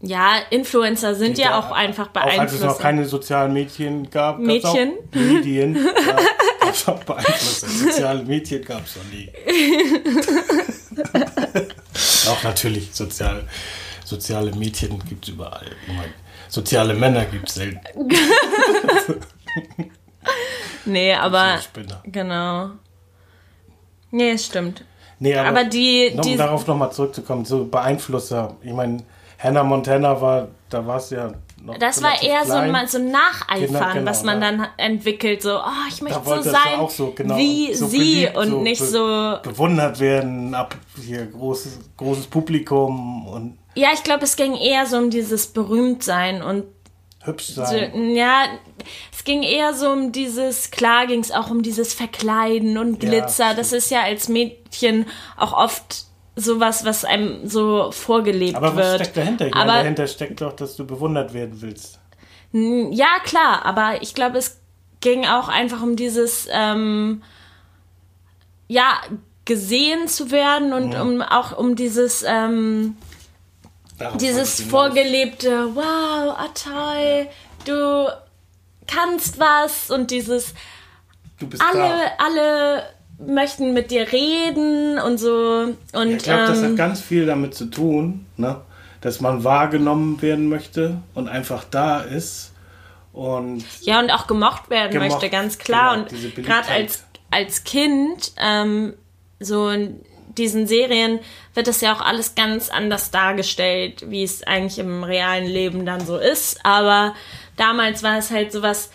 [0.02, 2.66] Ja, Influencer sind ja auch einfach Auch als es Beeinflusser.
[2.68, 4.94] noch keine sozialen Medien gab, Mädchen?
[4.94, 5.76] auch Medien.
[5.86, 6.18] Ja,
[6.66, 7.68] gab's auch Beeinflusser.
[7.68, 9.30] Soziale Medien gab es noch nie.
[12.30, 13.44] auch natürlich sozial,
[14.06, 15.66] soziale Mädchen gibt es überall.
[16.50, 17.82] Soziale Männer gibt es selten.
[20.86, 21.60] Nee, aber
[22.06, 22.72] genau.
[24.12, 24.84] Nee, es stimmt.
[25.20, 28.56] Nee, aber, Aber die, noch, um die darauf nochmal zurückzukommen, so Beeinflusser.
[28.62, 29.04] Ich meine,
[29.40, 31.32] Hannah Montana war, da war es ja
[31.64, 32.76] noch das war eher so klein.
[32.76, 34.52] ein, so ein Nacheifern, Genau, genau, was man ja.
[34.52, 35.42] dann entwickelt.
[35.42, 38.62] So, oh, ich möchte so sein auch so, genau, wie so sie beliebt, und so
[38.62, 39.38] nicht so.
[39.44, 44.98] bewundert werden, ab hier großes, großes Publikum und Ja, ich glaube, es ging eher so
[44.98, 46.66] um dieses Berühmtsein und
[47.28, 48.16] hübsch sein.
[48.16, 48.46] ja,
[49.14, 53.10] es ging eher so um dieses, klar ging es auch um dieses Verkleiden und Ja,
[53.10, 53.54] Glitzer.
[53.54, 53.82] das stimmt.
[53.84, 55.06] ist ja als Mädchen
[55.38, 58.96] auch oft sowas, was einem so vorgelebt aber was wird.
[59.02, 59.46] steckt dahinter?
[59.54, 62.00] Aber dahinter steckt doch, dass du bewundert werden willst.
[62.54, 64.60] Ja, klar, aber ich glaube, es
[65.02, 67.22] ging auch einfach um dieses, ähm,
[68.68, 69.00] ja,
[69.46, 72.98] gesehen zu werden und um auch um dieses, ähm,
[74.20, 77.28] Dieses vorgelebte, wow, toll,
[77.66, 78.08] du
[78.88, 80.54] kannst was und dieses,
[81.40, 82.26] Du bist alle, da.
[82.26, 82.84] alle
[83.20, 87.56] möchten mit dir reden und so und Ich glaube, das hat ähm, ganz viel damit
[87.56, 88.62] zu tun, ne?
[89.02, 92.54] dass man wahrgenommen werden möchte und einfach da ist.
[93.14, 96.06] Und Ja, und auch gemocht werden Gemocht, möchte, ganz klar.
[96.06, 98.94] genau, und gerade als, als Kind, ähm,
[99.40, 100.02] so in
[100.38, 101.20] diesen Serien
[101.54, 106.06] wird das ja auch alles ganz anders dargestellt, wie es eigentlich im realen Leben dann
[106.06, 106.60] so ist.
[106.64, 107.14] Aber
[107.56, 108.90] damals war es halt sowas,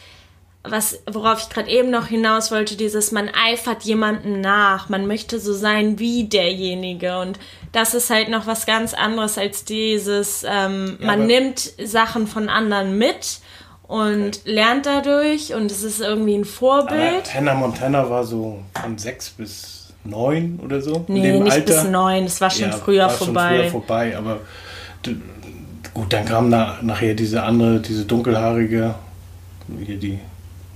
[0.64, 5.40] was, worauf ich gerade eben noch hinaus wollte, dieses, man eifert jemandem nach, man möchte
[5.40, 7.38] so sein wie derjenige und
[7.72, 12.48] das ist halt noch was ganz anderes als dieses, ähm, man aber- nimmt Sachen von
[12.48, 13.40] anderen mit
[13.88, 17.34] und lernt dadurch und es ist irgendwie ein Vorbild.
[17.34, 21.04] Hannah Montana war so von sechs bis neun oder so.
[21.08, 21.64] Nee, nicht Alter.
[21.82, 23.58] bis neun, das war schon Ja, früher war schon vorbei.
[23.60, 24.40] früher vorbei, aber
[25.94, 28.94] gut, dann kam na, nachher diese andere, diese dunkelhaarige,
[29.84, 30.18] hier die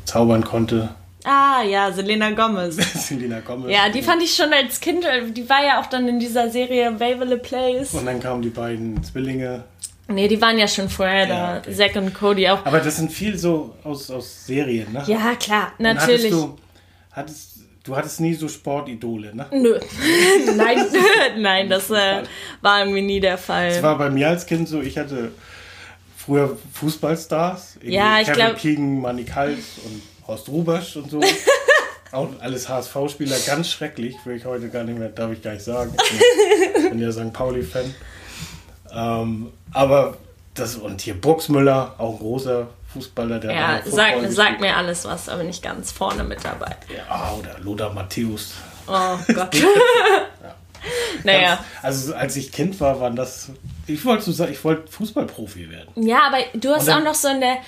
[0.05, 0.91] zaubern konnte,
[1.29, 2.77] Ah ja, Selena Gomez.
[3.09, 3.69] Selena Gomez.
[3.73, 6.49] Ja, die fand ich schon als Kind, äh, die war ja auch dann in dieser
[6.51, 7.95] Serie Waverly Place.
[7.95, 9.65] Und dann kamen die beiden Zwillinge.
[10.07, 11.59] Nee, die waren ja schon vorher Ja, da.
[11.59, 11.73] okay.
[11.75, 12.65] Zack und Cody auch.
[12.65, 15.03] Aber das sind viel so aus, aus Serien, ne?
[15.09, 16.33] Ja, klar, Und natürlich.
[16.33, 16.57] Hattest du,
[17.11, 17.56] hattest,
[17.87, 19.47] du hattest nie so Sportidole, ne?
[19.53, 19.79] Nö.
[20.57, 20.87] nein,
[21.39, 22.23] nein, das äh,
[22.61, 23.71] war irgendwie nie der Fall.
[23.71, 25.33] Das war bei mir als Kind so, ich hatte
[26.17, 27.79] früher Fußballstars.
[27.83, 31.21] Ja, ich Kevin glaub- Keegan, Manny Kals und Horst Rubesch und so.
[32.13, 35.65] Auch alles HSV-Spieler, ganz schrecklich, will ich heute gar nicht mehr, darf ich gar nicht
[35.65, 35.93] sagen.
[36.79, 37.33] Ich bin ja St.
[37.33, 37.95] Pauli-Fan.
[38.95, 40.17] Ähm, aber
[40.55, 45.29] das, und hier Burgsmüller, auch ein großer Fußballer, der ja, auch sag, mir alles was,
[45.29, 46.77] aber nicht ganz vorne mit dabei.
[46.95, 48.53] Ja, oder Lothar Matthäus.
[48.87, 49.57] Oh Gott.
[51.25, 51.65] naja.
[51.83, 53.51] Also als ich Kind war, waren das.
[53.87, 56.07] Ich wollte so sagen, ich wollte Fußballprofi werden.
[56.07, 57.59] Ja, aber du hast dann- auch noch so in der,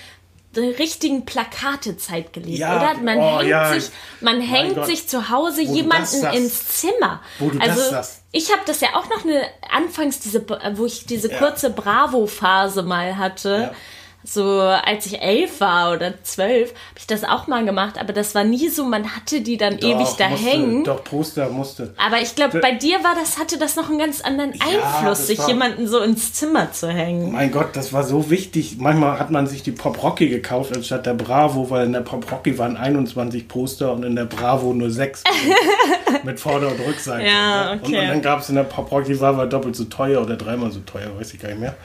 [0.55, 3.01] der richtigen Plakatezeit gelebt, Ja, oder?
[3.01, 3.89] Man oh, hängt, ja, sich,
[4.21, 6.37] man hängt sich zu Hause Wo das jemanden sagst.
[6.37, 7.21] ins Zimmer.
[7.37, 8.21] Wo du das also sagst.
[8.31, 11.37] ich habe das ja auch noch eine anfangs diese, wo ich diese Ja.
[11.37, 13.71] kurze Bravo-Phase mal hatte.
[14.23, 14.29] Ja.
[14.29, 18.35] So als ich elf war oder zwölf, habe ich das auch mal gemacht, aber das
[18.35, 20.83] war nie so, man hatte die dann ewig Doch, da musste, hängen.
[20.83, 21.93] Doch, Poster musste.
[21.97, 25.27] Aber ich glaube, bei dir war das, hatte das noch einen ganz anderen Einfluss, das
[25.27, 27.31] sich war- jemanden so ins Zimmer zu hängen.
[27.31, 28.75] Mein Gott, das war so wichtig.
[28.77, 32.29] Manchmal hat man sich die Pop Rocky gekauft anstatt der Bravo, weil in der Pop
[32.31, 35.23] Rocky waren 21 Poster und in der Bravo nur 6
[36.23, 37.25] mit Vorder- und Rückseite.
[37.25, 37.85] Ja, okay.
[37.85, 40.71] Und, und dann gab es in der Pop Rocky war doppelt so teuer oder dreimal
[40.71, 41.75] so teuer, weiß ich gar nicht mehr.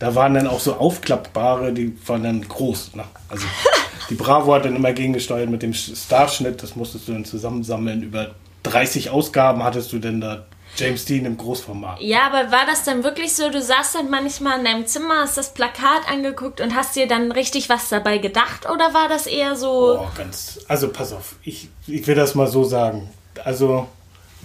[0.00, 2.94] Da waren dann auch so aufklappbare, die waren dann groß.
[2.94, 3.04] Ne?
[3.28, 3.46] Also
[4.10, 8.02] die Bravo hat dann immer gegengesteuert mit dem Starschnitt, das musstest du dann zusammensammeln.
[8.02, 10.46] Über 30 Ausgaben hattest du denn da
[10.76, 12.00] James Dean im Großformat.
[12.00, 15.36] Ja, aber war das dann wirklich so, du saßt dann manchmal in deinem Zimmer, hast
[15.36, 19.54] das Plakat angeguckt und hast dir dann richtig was dabei gedacht oder war das eher
[19.54, 20.60] so, Oh, ganz.
[20.66, 23.08] Also pass auf, ich, ich will das mal so sagen.
[23.44, 23.88] Also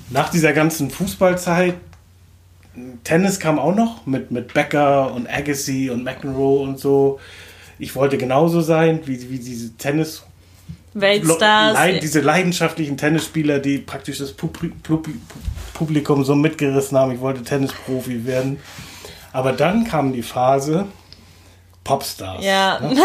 [0.10, 1.76] nach dieser ganzen Fußballzeit,
[3.04, 7.20] Tennis kam auch noch mit, mit Becker und Agassi und McEnroe und so.
[7.78, 10.24] Ich wollte genauso sein wie, wie diese Tennis.
[10.94, 11.74] Weltstars?
[11.76, 15.16] Leid, diese leidenschaftlichen Tennisspieler, die praktisch das Publi- Publi-
[15.74, 17.12] Publikum so mitgerissen haben.
[17.14, 18.60] Ich wollte Tennisprofi werden.
[19.32, 20.86] Aber dann kam die Phase
[21.84, 22.44] Popstars.
[22.44, 22.80] Ja.
[22.80, 22.96] Ne?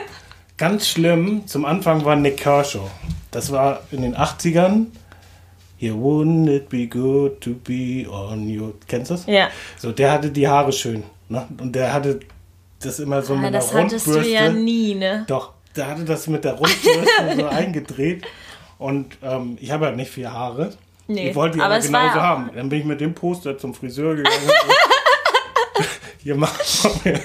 [0.58, 2.88] Ganz schlimm, zum Anfang war Nick Kershaw.
[3.30, 4.86] Das war in den 80ern.
[5.80, 8.74] Here wouldn't it be good to be on your.
[8.86, 9.24] Kennst du das?
[9.26, 9.48] Ja.
[9.78, 11.04] So, der hatte die Haare schön.
[11.30, 11.46] Ne?
[11.58, 12.20] Und der hatte
[12.80, 14.32] das immer so Ah, mit einer das hattest du Rundbürste.
[14.34, 15.24] ja nie, ne?
[15.26, 18.24] Doch, der hatte das mit der Rundbürste so eingedreht.
[18.78, 20.74] Und ähm, ich habe ja nicht viel Haare.
[21.08, 22.50] Nee, ich wollte die aber aber, war genauso auch- haben.
[22.54, 24.36] Dann bin ich mit dem Poster zum Friseur gegangen.
[26.22, 26.52] Hier mach
[26.84, 27.20] mach mir-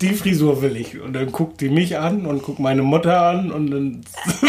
[0.00, 0.98] die Frisur will ich.
[0.98, 4.00] Und dann guckt die mich an und guckt meine Mutter an und dann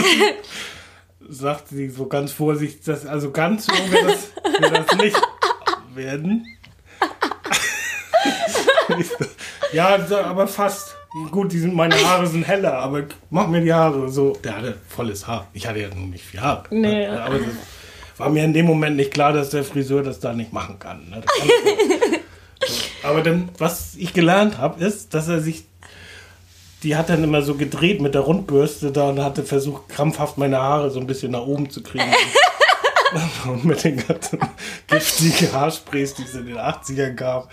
[1.33, 5.21] sagt sie so ganz vorsichtig, dass, also ganz so wird das, wird das nicht
[5.95, 6.45] werden.
[9.73, 10.95] ja, aber fast.
[11.29, 14.33] Gut, die sind, meine Haare sind heller, aber mach mir die Haare so.
[14.43, 15.47] Der hatte volles Haar.
[15.53, 16.63] Ich hatte ja nun nicht viel Haar.
[16.71, 17.05] Nee.
[17.05, 17.47] Aber das
[18.17, 21.09] war mir in dem Moment nicht klar, dass der Friseur das da nicht machen kann.
[21.09, 21.21] Ne?
[21.21, 21.47] Kann
[22.67, 23.07] so.
[23.07, 25.65] Aber dann, was ich gelernt habe, ist, dass er sich
[26.83, 30.57] die hat dann immer so gedreht mit der Rundbürste da und hatte versucht, krampfhaft meine
[30.59, 32.03] Haare so ein bisschen nach oben zu kriegen.
[33.45, 34.39] und mit den ganzen
[34.87, 37.51] giftigen Haarsprays, die es in den 80ern gab,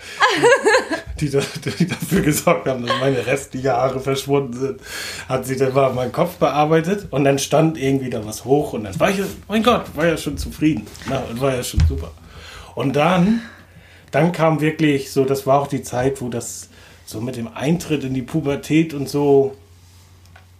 [1.19, 4.81] die, die dafür gesorgt haben, dass meine restlichen Haare verschwunden sind,
[5.29, 8.83] hat sie dann mal meinen Kopf bearbeitet und dann stand irgendwie da was hoch und
[8.83, 10.87] dann war ich, mein Gott, war ja schon zufrieden.
[11.07, 12.11] Na, war ja schon super.
[12.75, 13.41] Und dann,
[14.11, 16.69] dann kam wirklich so, das war auch die Zeit, wo das
[17.11, 19.55] so mit dem Eintritt in die Pubertät und so,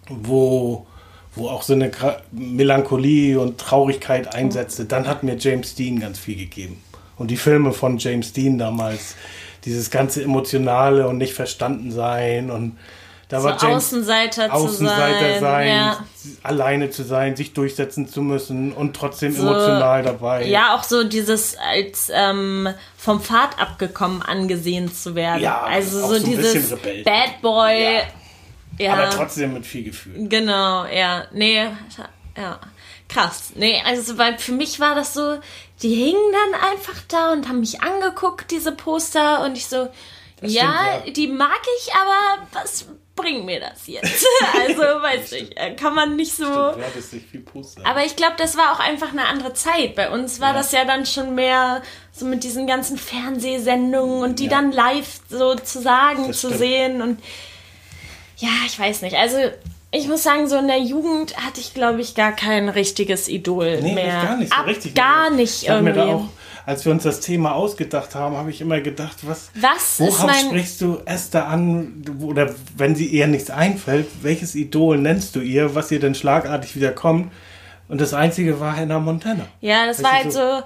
[0.10, 0.86] wo,
[1.34, 1.92] wo auch so eine
[2.32, 6.84] Melancholie und Traurigkeit einsetzte, dann hat mir James Dean ganz viel gegeben.
[7.18, 9.16] Und die Filme von James Dean damals,
[9.64, 12.78] dieses ganze Emotionale und nicht verstanden sein und
[13.32, 15.40] da So war James Außenseiter, zu Außenseiter sein.
[15.40, 16.06] sein, Ja.
[16.44, 20.46] alleine zu sein, sich durchsetzen zu müssen und trotzdem So, emotional dabei.
[20.48, 22.68] Ja, auch so dieses als ähm,
[22.98, 25.42] vom Pfad abgekommen angesehen zu werden.
[25.42, 26.70] Ja, also so so dieses.
[27.06, 27.84] Bad Boy.
[27.84, 28.02] Ja.
[28.78, 28.94] Ja.
[28.94, 30.28] Aber trotzdem mit viel Gefühl.
[30.28, 31.26] Genau, ja.
[31.32, 31.68] Nee,
[32.38, 32.60] ja.
[33.08, 33.52] Krass.
[33.56, 35.38] Nee, also weil für mich war das so,
[35.82, 39.88] die hingen dann einfach da und haben mich angeguckt, diese Poster, und ich so,
[40.42, 42.86] ja, stimmt, die mag ich, aber was
[43.22, 44.26] bringt mir das jetzt?
[44.68, 46.44] also, weiß ich, äh, kann man nicht so.
[46.46, 47.86] Stimmt, du nicht viel Poster.
[47.86, 49.96] Aber ich glaube, das war auch einfach eine andere Zeit.
[49.96, 50.54] Bei uns war Ja.
[50.56, 51.82] das ja dann schon mehr
[52.12, 54.50] so mit diesen ganzen Fernsehsendungen und die Ja.
[54.52, 56.60] dann live so zu sagen, Das zu stimmt.
[56.60, 57.20] sehen und
[58.38, 59.16] ja, ich weiß nicht.
[59.16, 59.38] Also
[59.92, 63.82] ich muss sagen, so in der Jugend hatte ich, glaube ich, gar kein richtiges Idol
[63.82, 64.24] Nee, mehr.
[64.24, 64.96] gar nicht so Ab, richtig.
[64.96, 66.26] Gar nicht irgendwie.
[66.66, 70.82] Als wir uns das Thema ausgedacht haben, habe ich immer gedacht, was, Was worauf sprichst
[70.82, 72.04] du Esther an?
[72.22, 76.76] Oder wenn sie ihr nichts einfällt, welches Idol nennst du ihr, was ihr denn schlagartig
[76.76, 77.32] wieder kommt?
[77.88, 79.48] Und das einzige war Hannah Montana.
[79.60, 80.64] ja, das Weißt war halt so- so.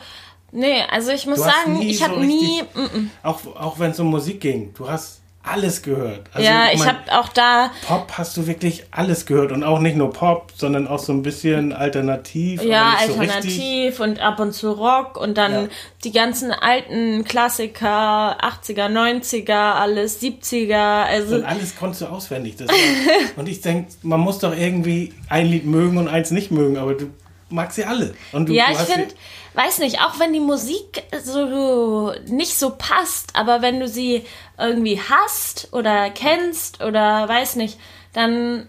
[0.51, 2.61] Nee, also ich muss sagen, ich so habe nie.
[2.61, 3.11] richtig- mm, mm.
[3.23, 6.21] Auch, auch wenn es um Musik ging, du hast alles gehört.
[6.33, 7.71] Also, ja, ich mein, habe auch da.
[7.87, 11.21] Pop hast du wirklich alles gehört und auch nicht nur Pop, sondern auch so ein
[11.21, 12.63] bisschen alternativ.
[12.63, 15.67] Ja, nicht so alternativ und ab und zu Rock und dann Ja.
[16.03, 22.59] die ganzen alten Klassiker, 80er, 90er, alles 70er, also Und alles konntest du auswendig.
[22.59, 22.67] War,
[23.37, 26.93] und ich denke, man muss doch irgendwie ein Lied mögen und eins nicht mögen, aber
[26.95, 27.05] du
[27.49, 28.13] magst sie alle.
[28.31, 29.13] Und du, ja, du ich finde,
[29.55, 34.25] weiß nicht, auch wenn die Musik so nicht so passt, aber wenn du sie
[34.57, 37.77] irgendwie hast oder kennst oder weiß nicht,
[38.13, 38.67] dann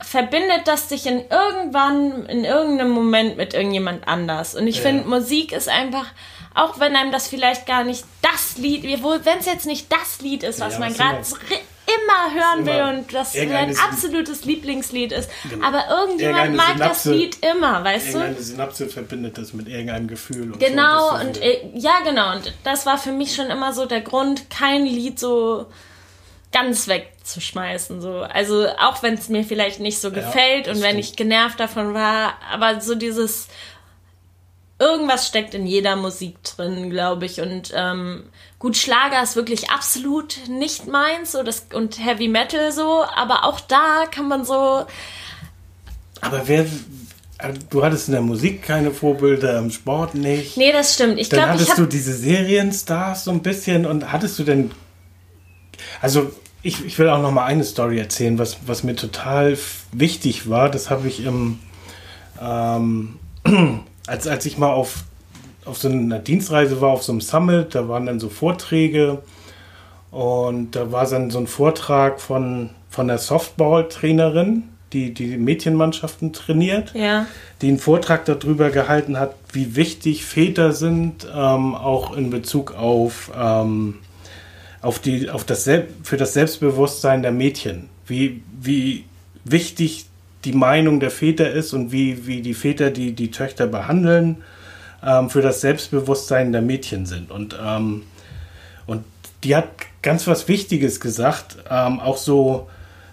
[0.00, 4.54] verbindet das dich in irgendwann, in irgendeinem Moment mit irgendjemand anders.
[4.54, 4.82] Und ich Ja.
[4.82, 6.06] finde, Musik ist einfach,
[6.54, 10.42] auch wenn einem das vielleicht gar nicht das Lied, wenn es jetzt nicht das Lied
[10.42, 11.22] ist, was Ja, man gerade
[11.96, 15.66] immer- hören immer will und das sein absolutes Lieblingslied ist, Genau.
[15.66, 18.18] aber irgendjemand mag das Synapse- Lied immer, weißt du?
[18.18, 20.52] Irgendeine Synapse verbindet das mit irgendeinem Gefühl.
[20.52, 22.32] Und Genau, so, dass du und äh, ja, genau.
[22.34, 25.66] Und das war für mich schon immer so der Grund, kein Lied so
[26.52, 28.00] ganz wegzuschmeißen.
[28.00, 28.20] So.
[28.20, 31.04] Also auch wenn es mir vielleicht nicht so gefällt das und wenn stimmt.
[31.04, 33.48] ich genervt davon war, aber so dieses
[34.78, 37.40] irgendwas steckt in jeder Musik drin, glaube ich.
[37.40, 38.24] Und ähm,
[38.58, 43.60] gut, Schlager ist wirklich absolut nicht meins so das, und Heavy Metal so, aber auch
[43.60, 44.86] da kann man so.
[46.20, 46.66] aber wer,
[47.38, 50.56] also du hattest in der Musik keine Vorbilder, im Sport nicht.
[50.56, 51.18] Nee, das stimmt.
[51.18, 54.70] Ich Dann glaube, ich hattest du diese Serienstars so ein bisschen und hattest du denn.
[56.00, 59.56] Also, ich, ich will auch noch mal eine Story erzählen, was, was mir total
[59.92, 60.70] wichtig war.
[60.70, 61.60] Das habe ich im.
[62.40, 63.18] Ähm,
[64.06, 65.04] als, als ich mal auf,
[65.64, 69.18] auf so einer Dienstreise war, auf so einem Summit, da waren dann so Vorträge
[70.10, 76.92] und da war dann so ein Vortrag von, von der Softball-Trainerin, die die Mädchenmannschaften trainiert
[76.94, 77.26] Ja.
[77.60, 83.30] die einen Vortrag darüber gehalten hat, wie wichtig Väter sind, ähm, auch in Bezug auf,
[83.36, 83.96] ähm,
[84.80, 85.68] auf, die, auf das
[86.02, 87.88] für das Selbstbewusstsein der Mädchen.
[88.06, 89.04] Wie, wie
[89.44, 90.05] wichtig
[90.46, 94.36] die Meinung der Väter ist und wie, wie die Väter die, die Töchter behandeln,
[95.04, 97.30] ähm, für das Selbstbewusstsein der Mädchen sind.
[97.30, 98.04] Und, ähm,
[98.86, 99.04] und
[99.44, 99.68] die hat
[100.02, 102.68] ganz was Wichtiges gesagt, ähm, auch so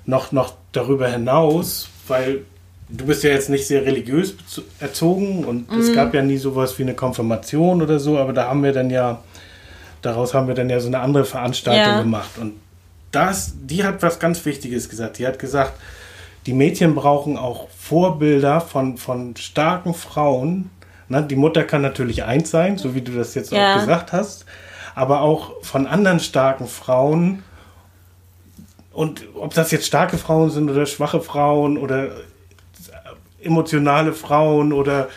[0.05, 2.43] noch, noch darüber hinaus, weil
[2.87, 4.35] du bist ja jetzt nicht sehr religiös
[4.79, 8.63] erzogen und es gab ja nie sowas wie eine Konfirmation oder so, aber da haben
[8.63, 9.23] wir dann ja,
[10.03, 12.01] daraus haben wir dann ja so eine andere Veranstaltung Ja.
[12.01, 12.37] gemacht.
[12.39, 12.53] Und
[13.11, 15.17] das, die hat was ganz Wichtiges gesagt.
[15.17, 15.73] Die hat gesagt,
[16.45, 20.69] die Mädchen brauchen auch Vorbilder von, von starken Frauen.
[21.09, 21.23] Ne?
[21.23, 23.73] Die Mutter kann natürlich eins sein, so wie du das jetzt Ja.
[23.75, 24.45] auch gesagt hast,
[24.95, 27.43] aber auch von anderen starken Frauen.
[28.91, 32.09] Und ob das jetzt starke Frauen sind oder schwache Frauen oder
[33.41, 35.09] emotionale Frauen oder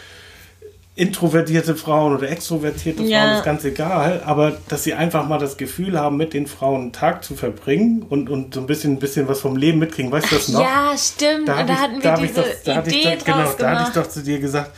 [0.96, 3.20] introvertierte Frauen oder extrovertierte Ja.
[3.26, 6.80] Frauen, ist ganz egal, aber dass sie einfach mal das Gefühl haben, mit den Frauen
[6.80, 10.10] einen Tag zu verbringen und, und so ein bisschen, ein bisschen was vom Leben mitkriegen.
[10.10, 10.60] Weißt du das noch?
[10.60, 11.48] Ja, stimmt.
[11.48, 13.70] Da, und da ich- hatten wir da diese doch- da Idee doch- genau, draus da
[13.70, 13.96] hatte ich gemacht.
[13.96, 14.70] doch zu dir gesagt,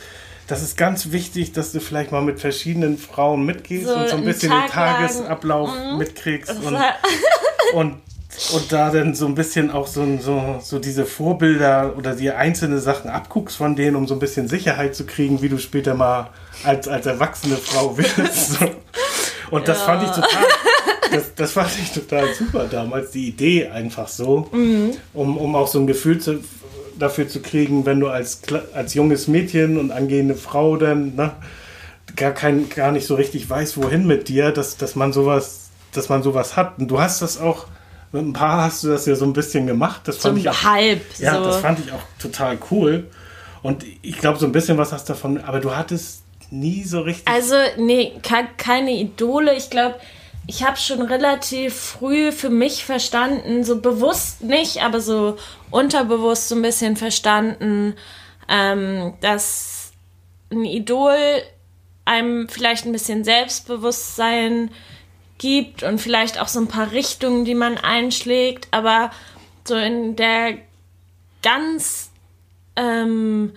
[0.47, 4.17] das ist ganz wichtig, dass du vielleicht mal mit verschiedenen Frauen mitgehst So und so
[4.17, 6.95] ein bisschen Tag den Tagesablauf mitkriegst Das und, war-
[7.75, 7.95] und,
[8.53, 12.79] und da dann so ein bisschen auch so, so, so diese Vorbilder oder die einzelne
[12.79, 16.29] Sachen abguckst von denen, um so ein bisschen Sicherheit zu kriegen, wie du später mal
[16.63, 18.59] als, als erwachsene Frau wirst.
[18.59, 18.71] So.
[19.51, 20.45] Und das fand ich total,
[21.11, 24.49] das, das fand ich total super damals, die Idee einfach so,
[25.13, 26.39] um, um auch so ein Gefühl zu,
[26.97, 28.41] dafür zu kriegen, wenn du als,
[28.73, 31.31] als junges Mädchen und angehende Frau dann ne,
[32.15, 36.09] gar, kein, gar nicht so richtig weiß, wohin mit dir, dass, dass man sowas, dass
[36.09, 36.77] man sowas hat.
[36.79, 37.67] Und du hast das auch,
[38.11, 40.01] mit ein paar hast du das ja so ein bisschen gemacht.
[40.05, 41.01] Das fand so ich auch, halb.
[41.19, 41.43] ja, so.
[41.43, 43.07] das fand ich auch total cool.
[43.61, 47.01] Und ich glaube, so ein bisschen was hast du davon, aber du hattest nie so
[47.01, 47.27] richtig.
[47.27, 49.55] Also, nee, ke keine Idole.
[49.55, 49.95] Ich glaube,
[50.47, 55.37] ich habe schon relativ früh für mich verstanden, so bewusst nicht, aber so
[55.69, 57.93] unterbewusst so ein bisschen verstanden,
[58.47, 59.91] ähm, dass
[60.51, 61.15] ein Idol
[62.05, 64.71] einem vielleicht ein bisschen Selbstbewusstsein
[65.39, 69.09] gibt und vielleicht auch so ein paar Richtungen, die man einschlägt, aber
[69.67, 70.57] so in der
[71.41, 72.11] ganz
[72.75, 73.53] ähm,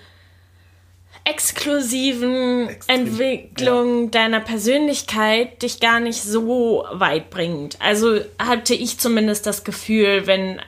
[1.24, 7.80] exklusiven Extrem, Entwicklung deiner Persönlichkeit dich gar nicht so weit bringt.
[7.80, 10.60] Also hatte ich zumindest das Gefühl, wenn,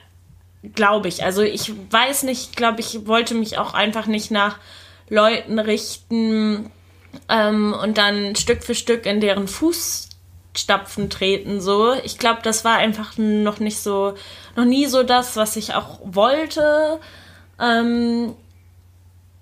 [0.73, 4.59] glaube ich, also ich weiß nicht, glaube ich, wollte mich auch einfach nicht nach
[5.09, 6.71] Leuten richten
[7.29, 9.47] ähm, und dann Stück für Stück in deren
[10.55, 11.93] Fußstapfen treten, so.
[12.03, 14.15] Ich glaube, das war einfach noch nicht so,
[14.55, 16.99] noch nie so das, was ich auch wollte.
[17.59, 18.33] Ähm,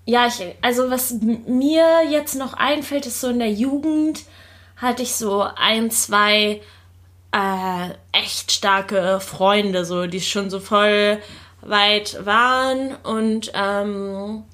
[0.04, 1.14] ja, ich, also was
[1.46, 4.24] mir jetzt noch einfällt, ist so in der Jugend
[4.76, 6.60] hatte ich so ein, zwei
[7.32, 11.18] äh, echt starke Freunde, so die schon so voll
[11.62, 14.44] weit waren und ähm,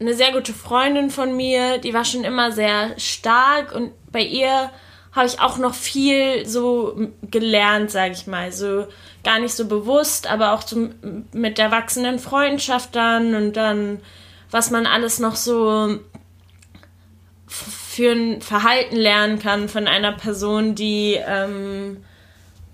[0.00, 4.70] eine sehr gute Freundin von mir, die war schon immer sehr stark und bei ihr
[5.12, 8.86] habe ich auch noch viel so gelernt, sage ich mal, so
[9.24, 10.90] gar nicht so bewusst, aber auch so
[11.32, 14.00] mit der wachsenden Freundschaft dann und dann
[14.50, 15.98] was man alles noch so
[17.46, 22.04] für ein Verhalten lernen kann von einer Person, die ähm,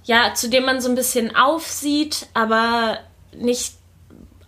[0.05, 2.99] ja, zu dem man so ein bisschen aufsieht, aber
[3.37, 3.75] nicht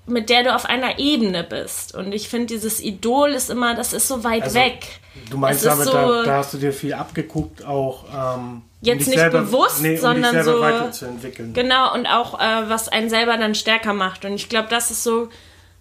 [0.08, 1.94] mit der du auf einer Ebene bist.
[1.94, 5.00] Und ich finde, dieses Idol ist immer, das ist so weit Also, weg.
[5.30, 9.06] Du meinst damit, so- da, da hast du dir viel abgeguckt, auch ähm, Jetzt dich
[9.08, 11.52] nicht selber, bewusst, nee, um sondern so- weiterzuentwickeln.
[11.54, 14.24] Genau, und auch, äh, was einen selber dann stärker macht.
[14.24, 15.28] Und ich glaube, das ist so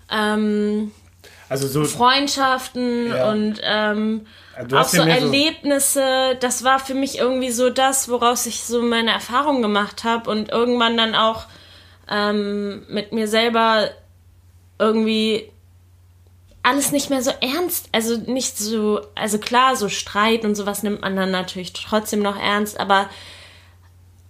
[0.09, 0.91] ähm,
[1.49, 3.29] Also so, Freundschaften Ja.
[3.31, 4.25] und ähm,
[4.67, 6.35] Du auch so mehr so- Erlebnisse.
[6.39, 10.49] Das war für mich irgendwie so das, woraus ich so meine Erfahrungen gemacht habe und
[10.51, 11.45] irgendwann dann auch
[12.09, 13.89] ähm, mit mir selber
[14.79, 15.49] irgendwie
[16.63, 21.01] alles nicht mehr so ernst, also nicht so, also klar, so Streit und sowas nimmt
[21.01, 23.09] man dann natürlich trotzdem noch ernst, aber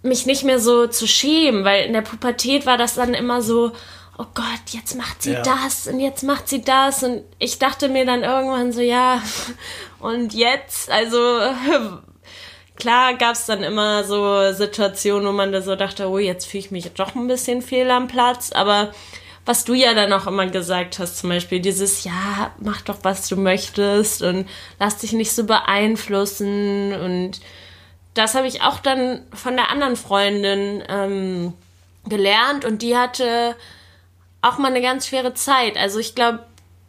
[0.02, 3.72] mich nicht mehr so zu schämen, weil in der Pubertät war das dann immer so,
[4.18, 5.42] oh Gott, jetzt macht sie Ja.
[5.42, 7.02] das und jetzt macht sie das.
[7.02, 9.20] Und ich dachte mir dann irgendwann so, ja,
[9.98, 11.16] und jetzt, also
[12.76, 16.60] klar gab es dann immer so Situationen, wo man da so dachte, oh, jetzt fühle
[16.64, 18.92] ich mich doch ein bisschen fehl am Platz, aber
[19.48, 23.28] was du ja dann auch immer gesagt hast, zum Beispiel dieses, ja, mach doch, was
[23.28, 24.46] du möchtest und
[24.78, 27.40] lass dich nicht so beeinflussen und
[28.12, 31.54] das habe ich auch dann von der anderen Freundin ähm,
[32.06, 33.56] gelernt und die hatte
[34.42, 35.78] auch mal eine ganz schwere Zeit.
[35.78, 36.40] Also ich glaube,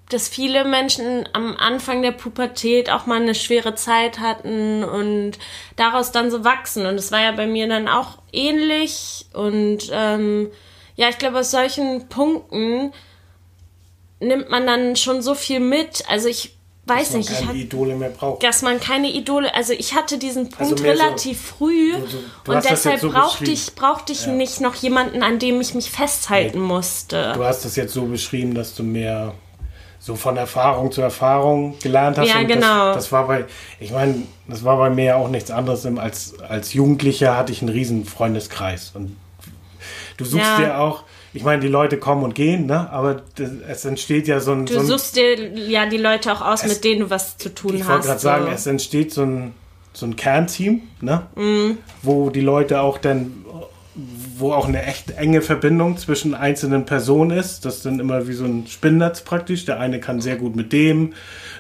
[0.09, 5.39] dass viele Menschen am Anfang der Pubertät auch mal eine schwere Zeit hatten und
[5.77, 6.85] daraus dann so wachsen.
[6.87, 9.27] Und es war ja bei mir dann auch ähnlich.
[9.33, 10.49] Und ähm,
[10.99, 12.91] ja, ich glaube, aus solchen Punkten
[14.19, 16.03] nimmt man dann schon so viel mit.
[16.09, 18.43] Also ich weiß dass man nicht, ich keine hatte Idole mehr braucht.
[18.43, 21.99] dass man keine Idole, also ich hatte diesen Punkt Also mehr so- relativ früh du-
[22.45, 24.31] du und deshalb so brauchte ich, brauchte ich Ja.
[24.33, 26.67] nicht noch jemanden, an dem ich mich festhalten Nee.
[26.67, 27.33] musste.
[27.35, 29.33] Du hast das jetzt so beschrieben, dass du mehr
[29.99, 32.27] so von Erfahrung zu Erfahrung gelernt hast.
[32.27, 32.87] Ja, und genau.
[32.87, 33.45] Das, das war bei,
[33.79, 35.85] ich meine, das war bei mir ja auch nichts anderes.
[35.85, 38.91] Als, als Jugendlicher hatte ich einen riesen Freundeskreis.
[38.95, 39.15] Und
[40.19, 40.57] du suchst Ja.
[40.59, 41.03] dir auch,
[41.33, 42.89] ich meine, die Leute kommen und gehen, ne?
[42.91, 44.65] aber das, es entsteht ja so ein.
[44.67, 47.37] Du so ein suchst dir ja die Leute auch aus, Es- mit denen du was
[47.37, 47.89] zu tun ich hast.
[47.89, 48.51] wollte gerade sagen, so.
[48.51, 49.53] es entsteht so ein,
[49.93, 51.23] so ein Kernteam, ne?
[51.35, 51.77] Mhm.
[52.03, 53.31] wo die Leute auch dann,
[54.37, 57.65] wo auch eine echt enge Verbindung zwischen einzelnen Personen ist.
[57.65, 59.65] Das ist dann immer wie so ein Spinnnetz praktisch.
[59.65, 61.13] Der eine kann sehr gut mit dem,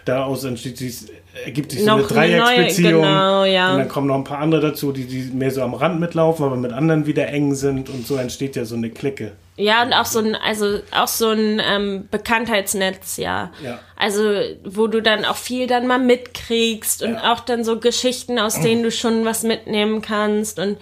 [0.05, 0.99] daraus entsteht sich,
[1.45, 3.01] ergibt sich so eine eine neue- Dreiecksbeziehung.
[3.01, 3.71] genau, ja.
[3.73, 6.45] Und dann kommen noch ein paar andere dazu, die, die mehr so am Rand mitlaufen,
[6.45, 9.31] aber mit anderen wieder eng sind und so entsteht ja so eine Clique.
[9.57, 13.51] Ja, und auch so ein, also auch so ein ähm, Bekanntheitsnetz, ja.
[13.63, 13.79] Ja.
[13.97, 14.23] Also,
[14.63, 17.33] wo du dann auch viel dann mal mitkriegst und Ja.
[17.33, 20.59] auch dann so Geschichten, aus denen du schon was mitnehmen kannst.
[20.59, 20.77] Und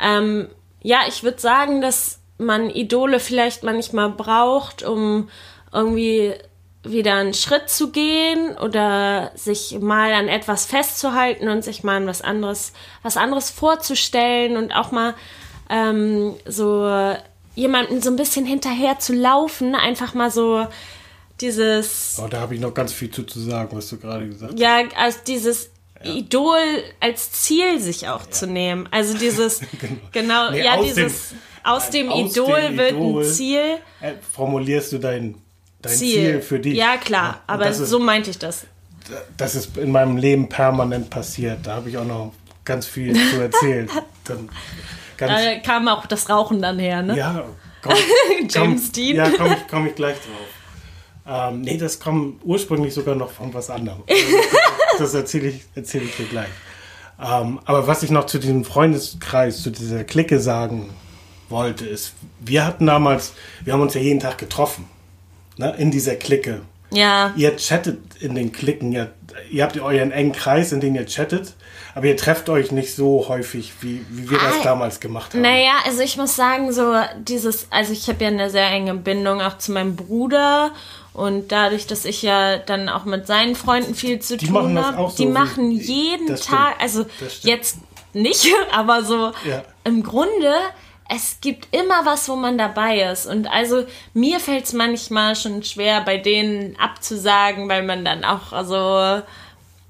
[0.00, 0.48] ähm,
[0.82, 5.28] ja, ich würde sagen, dass man Idole vielleicht manchmal braucht, um
[5.72, 6.32] irgendwie
[6.84, 12.06] wieder einen Schritt zu gehen oder sich mal an etwas festzuhalten und sich mal an
[12.06, 12.72] was anderes,
[13.02, 15.14] was anderes vorzustellen und auch mal
[15.70, 17.14] ähm, so
[17.54, 20.66] jemanden so ein bisschen hinterher zu laufen, einfach mal so
[21.40, 24.52] dieses, Oh, da habe ich noch ganz viel zu, zu sagen, was du gerade gesagt
[24.52, 24.60] hast.
[24.60, 25.70] ja, also dieses
[26.04, 26.58] Idol
[27.00, 28.88] als Ziel sich auch zu nehmen.
[28.90, 29.60] Also dieses,
[30.12, 33.22] genau, Nee, ja, aus dieses, dem- aus dem aus Idol dem wird Idol.
[33.24, 33.78] ein Ziel.
[34.00, 35.36] Äh, formulierst du dein,
[35.82, 36.14] dein Ziel.
[36.14, 36.42] Ziel.
[36.42, 36.76] für dich.
[36.76, 38.66] Ja, klar, und aber ist, so meinte ich das.
[39.36, 41.66] das ist in meinem Leben permanent passiert.
[41.66, 42.32] Da habe ich auch noch
[42.64, 43.88] ganz viel zu erzählen.
[44.24, 44.48] Dann
[45.18, 47.16] Da kam auch das Rauchen dann her, ne?
[47.16, 47.44] ja,
[47.82, 47.94] komm,
[48.48, 49.16] James komm, Dean.
[49.16, 51.50] Ja, komme ich, komm ich gleich drauf.
[51.50, 54.02] Ähm, nee, das kommt ursprünglich sogar noch von was anderem.
[54.06, 54.18] Das,
[54.98, 56.48] das erzähle ich, erzähl ich dir gleich.
[57.20, 60.90] Ähm, aber was ich noch zu diesem Freundeskreis, zu dieser Clique sagen
[61.48, 64.88] wollte, ist, wir hatten damals, wir haben uns ja jeden Tag getroffen,
[65.56, 66.60] ne, in dieser Clique.
[66.90, 67.32] Ja.
[67.36, 69.10] Ihr chattet in den Klicken, ihr,
[69.50, 71.54] ihr habt euren engen Kreis, in dem ihr chattet,
[71.94, 75.40] aber ihr trefft euch nicht so häufig, wie, wie wir das Ah, damals gemacht haben.
[75.40, 79.40] Naja, also ich muss sagen, so dieses, also ich habe ja eine sehr enge Bindung
[79.40, 80.72] auch zu meinem Bruder
[81.14, 85.10] und dadurch, dass ich ja dann auch mit seinen Freunden viel zu Die tun habe,
[85.10, 86.36] so die machen jeden.
[86.36, 87.06] Tag, also
[87.42, 87.78] jetzt
[88.12, 89.62] nicht, aber so Ja.
[89.84, 90.52] im Grunde,
[91.14, 93.26] es gibt immer was, wo man dabei ist.
[93.26, 93.84] Und also
[94.14, 99.22] mir fällt es manchmal schon schwer, bei denen abzusagen, weil man dann auch also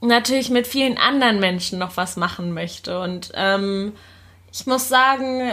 [0.00, 3.00] natürlich mit vielen anderen Menschen noch was machen möchte.
[3.00, 3.92] Und ähm,
[4.52, 5.52] ich muss sagen,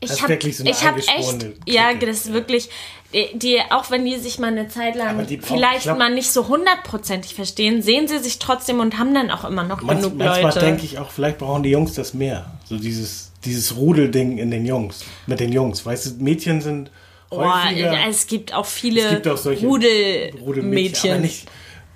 [0.00, 2.68] ich habe so ich habe echt, eingeschworene ja, das ist wirklich,
[3.14, 6.30] die, die, auch wenn die sich mal eine Zeit lang die vielleicht glaub- mal nicht
[6.30, 10.18] so hundertprozentig verstehen, sehen sie sich trotzdem und haben dann auch immer noch Manch, genug
[10.18, 10.60] manchmal Leute.
[10.60, 12.52] denke ich auch, vielleicht brauchen die Jungs das mehr.
[12.66, 15.86] So dieses, dieses Rudelding in den Jungs, mit den Jungs.
[15.86, 16.90] Weißt du, Mädchen sind
[17.30, 17.96] Oh, häufiger.
[18.08, 20.40] es gibt auch viele es gibt auch solche Rudelmädchen.
[20.40, 21.46] Rudelmädchen, aber nicht,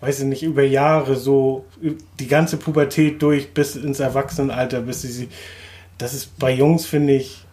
[0.01, 1.67] weiß ich nicht, über Jahre so,
[2.19, 5.29] die ganze Pubertät durch bis ins Erwachsenenalter, bis sie, sie
[5.99, 7.45] das ist bei Jungs, finde ich,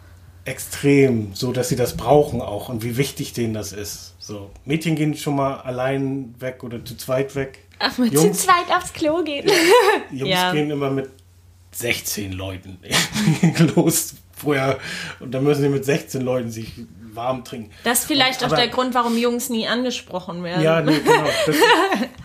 [0.45, 4.15] extrem, so dass sie das brauchen auch und wie wichtig denen das ist.
[4.17, 7.59] So, Mädchen gehen schon mal allein weg oder zu zweit weg.
[7.79, 9.45] Ach, mit Jungs- zu zweit aufs Klo gehen.
[10.11, 10.51] Jungs Ja.
[10.51, 11.09] gehen immer mit
[11.77, 12.79] 16 Leuten
[13.75, 14.77] los vorher
[15.19, 16.73] und dann müssen sie mit 16 Leuten sich
[17.13, 17.71] warm trinken.
[17.83, 20.63] Das ist vielleicht auch Aber- der Grund, warum Jungs nie angesprochen werden.
[20.63, 21.25] Ja, nee, genau.
[21.45, 21.55] Das,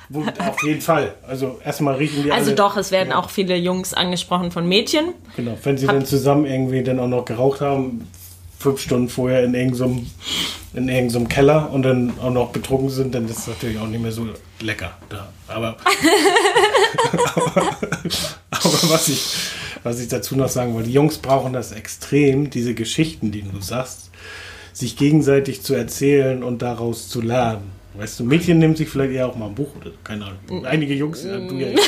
[0.08, 1.14] wo, auf jeden Fall.
[1.26, 4.68] Also erstmal riechen die also alle, doch, es werden ja, auch viele Jungs angesprochen von
[4.68, 5.14] Mädchen.
[5.36, 8.06] Genau, wenn sie dann zusammen irgendwie dann auch noch geraucht haben,
[8.62, 10.06] fünf Stunden vorher in irgendeinem
[10.74, 14.00] in irgendeinem Keller und dann auch noch betrunken sind, dann ist es natürlich auch nicht
[14.00, 14.26] mehr so
[14.60, 15.28] lecker da.
[15.48, 15.76] Aber,
[17.44, 17.62] aber,
[18.50, 19.22] aber was, ich,
[19.82, 23.60] was ich dazu noch sagen wollte, die Jungs brauchen das extrem, diese Geschichten, die du
[23.60, 24.10] sagst,
[24.72, 27.81] sich gegenseitig zu erzählen und daraus zu lernen.
[27.94, 30.64] Weißt du, Mädchen nehmen sich vielleicht eher auch mal ein Buch oder keine Ahnung.
[30.64, 31.68] Einige Jungs, ja, du ja.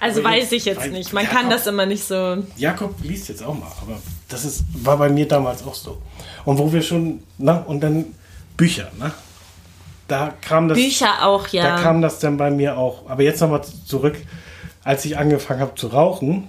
[0.00, 1.12] Also Aber weiß jetzt- ich jetzt nicht.
[1.12, 2.42] Man Ja, kann das immer nicht so.
[2.56, 3.98] Jakob liest jetzt auch mal, aber
[4.28, 6.02] das ist, war bei mir damals auch so.
[6.44, 8.06] Und wo wir schon, na, und dann
[8.56, 9.12] Bücher, ne?
[10.08, 10.76] Da kam das.
[10.76, 11.62] Bücher auch, ja.
[11.76, 13.08] Da kam das dann bei mir auch.
[13.08, 14.16] Aber jetzt nochmal zurück,
[14.84, 16.48] als ich angefangen habe zu rauchen,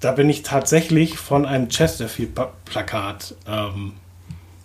[0.00, 3.94] da bin ich tatsächlich von einem Chesterfield-Plakat ähm,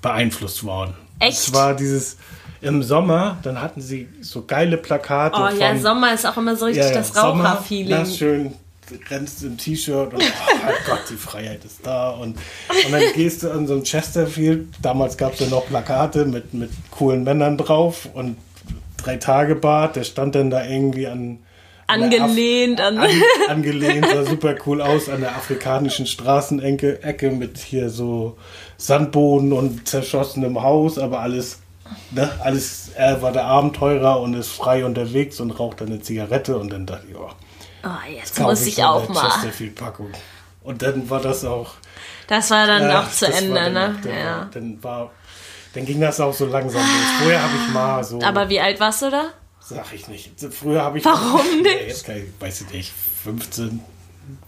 [0.01, 0.93] beeinflusst worden.
[1.19, 1.37] Echt?
[1.37, 2.17] Es war dieses
[2.61, 5.35] im Sommer, dann hatten sie so geile Plakate.
[5.37, 7.89] oh ja, von, Sommer ist auch immer so richtig das Raucherfeeling.
[7.89, 8.53] Sommer, na, schön,
[9.09, 12.11] rennst im T-Shirt und oh Gott, die Freiheit ist da.
[12.11, 14.67] Und, und dann gehst du an so ein Chesterfield.
[14.81, 18.37] Damals gab es ja noch Plakate mit, mit coolen Männern drauf und
[18.97, 19.95] drei Tage Bart.
[19.95, 21.39] Der stand dann da irgendwie an.
[21.89, 22.97] Angelehnt an.
[22.97, 23.09] an,
[23.47, 28.35] angelehnt, sah super cool aus an der afrikanischen Straßenecke Ecke mit hier so
[28.75, 31.59] Sandboden und zerschossenem Haus, aber alles,
[32.11, 36.57] ne, alles, er war der Abenteurer und ist frei unterwegs und raucht dann eine Zigarette
[36.57, 37.29] und dann dachte ich, oh,
[37.83, 39.29] Oh, jetzt muss ich eine auch mal.
[39.29, 40.09] Chesterfield-Packung.
[40.63, 41.75] Und dann war das auch.
[42.27, 43.95] Das war dann ja, auch zu Ende, dann ne?
[44.03, 44.37] Dann, Ja.
[44.39, 45.11] war, dann war.
[45.73, 46.89] Dann ging das auch so langsam los.
[47.21, 48.19] Vorher habe ich mal so.
[48.21, 49.25] Aber wie alt warst du da?
[49.61, 50.31] Sag ich nicht.
[50.51, 51.05] Früher habe ich.
[51.05, 51.87] Warum Nee, nicht?
[51.87, 52.93] jetzt kann ich, weiß ich nicht.
[53.23, 53.79] 15.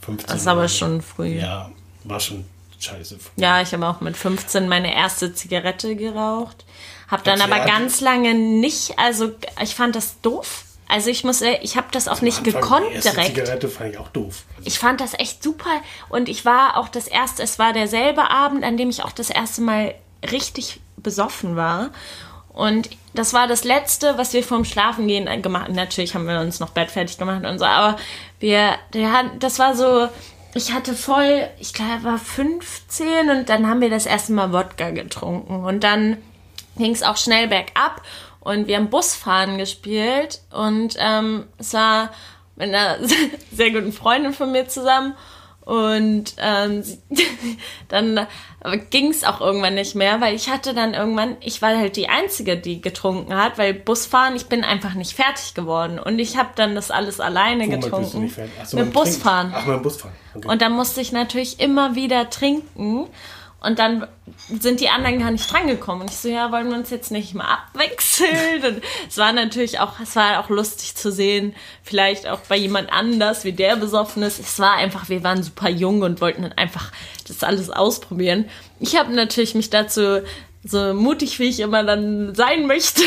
[0.01, 1.27] 15 Das ist aber schon früh.
[1.35, 1.71] Ja, Ja,
[2.05, 2.45] war schon
[2.79, 3.17] scheiße.
[3.19, 3.31] früh.
[3.37, 6.65] ich habe auch mit 15 meine erste Zigarette geraucht.
[7.09, 9.31] Hab dann aber ganz lange nicht, also
[9.61, 10.65] ich fand das doof.
[10.87, 13.35] Also ich muss, ich habe das auch nicht Am Anfang, gekonnt die erste direkt.
[13.35, 14.43] Zigarette fand ich auch doof.
[14.63, 15.69] Ich fand das echt super
[16.09, 19.29] und ich war auch das erste, es war derselbe Abend, an dem ich auch das
[19.29, 19.93] erste Mal
[20.31, 21.91] richtig besoffen war.
[22.49, 25.75] Und das war das letzte, was wir vorm Schlafengehen gemacht haben.
[25.75, 27.97] Natürlich haben wir uns noch Bett fertig gemacht und so, aber
[28.39, 28.75] wir,
[29.39, 30.09] das war so,
[30.55, 34.89] ich hatte voll, ich glaube, war 15 und dann haben wir das erste Mal Wodka
[34.89, 36.17] getrunken und dann
[36.79, 38.01] ging es auch schnell bergab
[38.39, 42.11] und wir haben Busfahren gespielt und ähm, es war
[42.55, 42.97] mit einer
[43.51, 45.15] sehr guten Freundin von mir zusammen
[45.69, 46.83] und ähm,
[47.89, 48.25] dann
[48.89, 52.09] ging es auch irgendwann nicht mehr, weil ich hatte dann irgendwann, ich war halt die
[52.09, 56.49] Einzige, die getrunken hat, weil Busfahren, ich bin einfach nicht fertig geworden und ich habe
[56.55, 58.33] dann das alles alleine womit getrunken.
[58.59, 58.93] Ach so, mit.
[58.93, 59.53] Busfahren.
[59.55, 60.15] Ach, mit Busfahren.
[60.33, 60.47] Okay.
[60.47, 63.05] Und dann musste ich natürlich immer wieder trinken.
[63.61, 64.07] Und dann
[64.47, 66.03] sind die anderen gar nicht drangekommen.
[66.03, 68.63] Und ich so, ja, wollen wir uns jetzt nicht mal abwechseln?
[68.63, 71.53] Und es war natürlich auch, es war auch lustig zu sehen,
[71.83, 74.39] vielleicht auch bei jemand anders, wie der besoffen ist.
[74.39, 76.91] Es war einfach, wir waren super jung und wollten dann einfach
[77.27, 78.45] das alles ausprobieren.
[78.79, 80.21] Ich habe natürlich mich dazu,
[80.63, 83.01] so mutig wie ich immer dann sein möchte,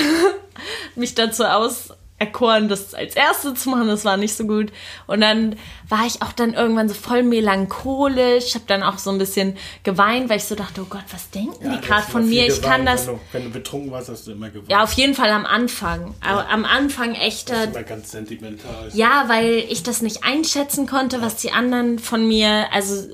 [0.97, 3.89] mich dazu aus erkoren, das als erste zu machen.
[3.89, 4.73] Das war nicht so gut.
[5.07, 5.57] Und dann
[5.89, 8.55] war ich auch dann irgendwann so voll melancholisch.
[8.55, 11.65] Habe dann auch so ein bisschen geweint, weil ich so dachte, oh Gott, was denken
[11.65, 12.47] Ja, die gerade von mir?
[12.47, 13.07] Ich kann das.
[13.07, 14.71] Wenn du, wenn du betrunken warst, hast du immer geweint.
[14.71, 16.15] Ja, auf jeden Fall am Anfang.
[16.21, 17.51] Aber Am Anfang echt.
[17.51, 18.91] Das äh, ist immer ganz sentimental.
[18.93, 23.09] Ja, weil ich das nicht einschätzen konnte, was die anderen von mir, also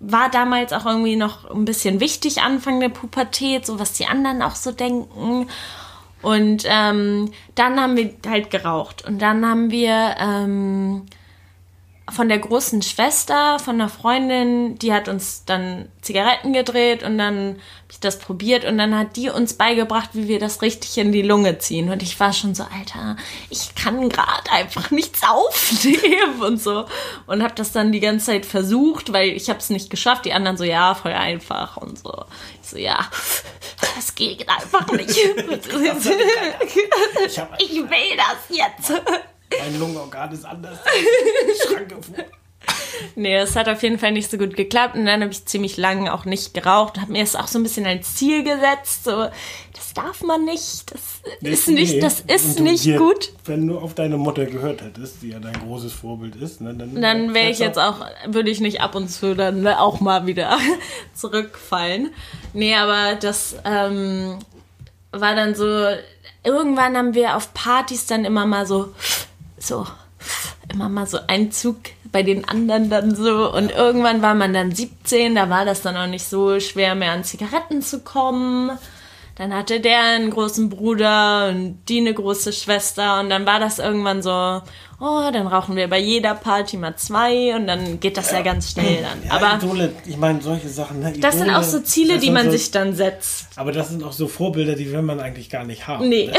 [0.00, 4.42] war damals auch irgendwie noch ein bisschen wichtig, Anfang der Pubertät, so was die anderen
[4.42, 5.48] auch so denken.
[6.22, 9.06] Und ähm, dann haben wir halt geraucht.
[9.06, 11.06] Und dann haben wir ähm,
[12.10, 17.56] von der großen Schwester, von einer Freundin, die hat uns dann Zigaretten gedreht und dann
[17.56, 21.12] habe ich das probiert und dann hat die uns beigebracht, wie wir das richtig in
[21.12, 21.90] die Lunge ziehen.
[21.90, 23.16] Und ich war schon so, Alter,
[23.48, 26.86] ich kann gerade einfach nichts aufnehmen und so.
[27.26, 30.24] Und habe das dann die ganze Zeit versucht, weil ich habe es nicht geschafft.
[30.24, 32.24] Die anderen so, ja, voll einfach und so.
[32.62, 33.08] Ich so, ja,
[33.96, 35.10] das geht einfach nicht.
[37.58, 38.92] Ich will das jetzt.
[39.58, 40.78] mein Lungenorgan ist anders.
[41.66, 42.24] Schranke vor.
[43.14, 45.78] Nee, es hat auf jeden Fall nicht so gut geklappt und dann habe ich ziemlich
[45.78, 49.04] lange auch nicht geraucht und habe mir das auch so ein bisschen als Ziel gesetzt,
[49.04, 49.28] so
[49.74, 51.00] das darf man nicht, das
[51.40, 52.00] ist nicht, Nee.
[52.00, 53.32] das ist du nicht dir- gut.
[53.46, 57.00] Wenn du auf deine Mutter gehört hättest, die ja dein großes Vorbild ist, ne, dann,
[57.00, 60.58] Dann wäre ich jetzt auch, würde ich nicht ab und zu dann auch mal wieder
[61.14, 62.10] zurückfallen.
[62.52, 64.38] Nee, aber das ähm,
[65.12, 65.64] war dann so,
[66.44, 68.92] irgendwann haben wir auf Partys dann immer mal so,
[69.60, 69.86] so,
[70.72, 71.76] immer mal so einen Zug
[72.12, 73.52] bei den anderen dann so.
[73.52, 77.12] Und irgendwann war man dann 17, da war das dann auch nicht so schwer mehr
[77.12, 78.78] an Zigaretten zu kommen.
[79.36, 83.78] Dann hatte der einen großen Bruder und die eine große Schwester und dann war das
[83.78, 84.60] irgendwann so,
[85.00, 88.70] oh, dann rauchen wir bei jeder Party mal zwei und dann geht das ja, ganz
[88.72, 89.22] schnell dann.
[89.26, 91.00] Ja, Aber Idole, ich meine, solche Sachen.
[91.00, 93.46] Ne, das sind Idole, auch so Ziele, die man so, sich dann setzt.
[93.56, 96.08] Aber das sind auch so Vorbilder, die will man eigentlich gar nicht haben.
[96.08, 96.30] Nee,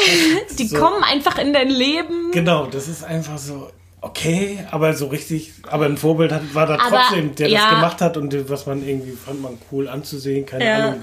[0.47, 2.32] Das die so- kommen einfach in dein Leben.
[2.32, 3.70] Genau, das ist einfach so,
[4.01, 7.59] okay, aber so richtig, aber ein Vorbild hat, war da Aber, trotzdem, der ja.
[7.62, 10.76] das gemacht hat und was man irgendwie fand man cool anzusehen, keine Ja.
[10.89, 11.01] Ahnung.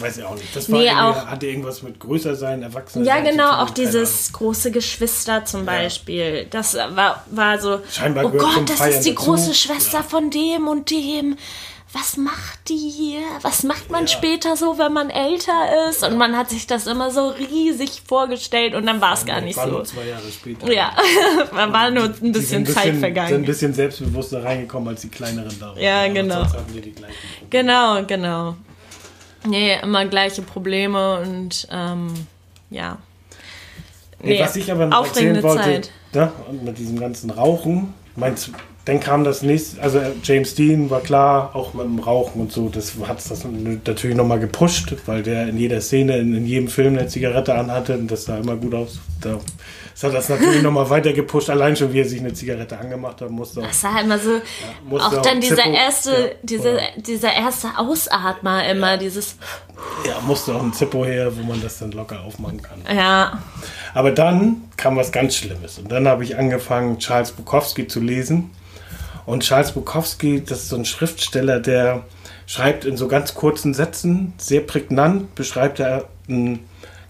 [0.00, 0.54] Weiß ich auch nicht.
[0.56, 4.70] Das war Nee, auch- hatte irgendwas mit größer sein, erwachsener Ja, genau, auch dieses große
[4.72, 6.46] Geschwister zum Beispiel.
[6.50, 9.24] Das war, war so, Scheinbar oh Gott, das Feiern ist die dazu.
[9.24, 10.02] große Schwester Ja.
[10.02, 11.36] von dem und dem.
[11.94, 13.20] Was macht die hier?
[13.40, 16.02] Was macht man später so, wenn man älter ist?
[16.06, 19.56] Und man hat sich das immer so riesig vorgestellt und dann war es gar nicht
[19.56, 19.72] War so.
[19.72, 20.70] nur zwei Jahre später.
[20.70, 20.92] Ja,
[21.52, 23.42] man war nur ein bisschen Zeit Sind ein vergangen.
[23.44, 25.74] bisschen selbstbewusster reingekommen als die kleineren da.
[25.78, 26.42] Ja, genau.
[26.42, 26.94] Gleichen.
[27.48, 28.56] Genau, genau.
[29.46, 32.12] Nee, immer gleiche Probleme und ähm,
[32.70, 32.98] ja.
[34.22, 35.90] Nee, was ich aber noch erzählen wollte, Zeit.
[36.12, 38.50] ne, und mit diesem ganzen Rauchen, meinst,
[38.84, 42.52] dann kam das nächste, also äh, James Dean war klar, auch mit dem Rauchen und
[42.52, 43.44] so, das hat das
[43.84, 47.96] natürlich nochmal gepusht, weil der in jeder Szene, in, in jedem Film eine Zigarette anhatte
[47.96, 48.98] und das sah immer gut aus.
[49.20, 49.38] Da,
[50.00, 53.20] das hat das natürlich nochmal weiter gepusht, allein schon wie er sich eine Zigarette angemacht
[53.20, 54.40] hat, musste auch, Das war immer so,
[54.84, 59.36] musste auch dann dieser Zippo- erste, ja, dieser, oder- dieser erste Ausatmer immer, dieses,
[60.06, 62.80] ja, musste auch ein Zippo her, wo man das dann locker aufmachen kann.
[62.96, 63.42] ja,
[63.94, 65.78] Aber dann kam was ganz Schlimmes.
[65.78, 68.50] Und dann habe ich angefangen, Charles Bukowski zu lesen.
[69.26, 72.04] Und Charles Bukowski, das ist so ein Schriftsteller, der
[72.46, 76.60] schreibt in so ganz kurzen Sätzen, sehr prägnant, beschreibt er ein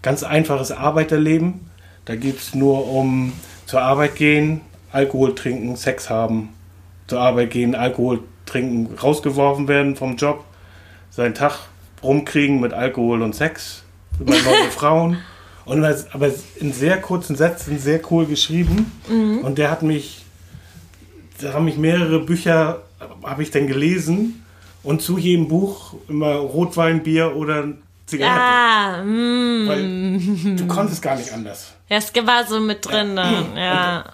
[0.03, 1.68] ganz einfaches Arbeiterleben.
[2.09, 3.35] Da geht es nur um
[3.67, 6.49] zur Arbeit gehen, Alkohol trinken, Sex haben,
[7.07, 10.43] zur Arbeit gehen, Alkohol trinken, rausgeworfen werden vom Job,
[11.11, 11.69] seinen Tag
[12.03, 13.83] rumkriegen mit Alkohol und Sex,
[14.19, 15.19] über neue Frauen.
[15.67, 18.91] Und was, aber in sehr kurzen Sätzen sehr cool geschrieben.
[19.45, 20.25] Und der hat mich,
[21.43, 22.85] da haben mich mehrere Bücher,
[23.23, 24.47] habe ich dann gelesen.
[24.83, 27.75] Und zu jedem Buch immer Rotwein, Bier oder
[28.09, 28.41] Zigarette.
[28.41, 31.75] ah, mm, Weil du konntest gar nicht anders.
[31.89, 34.05] ja, es war so mit drin, dann, ja.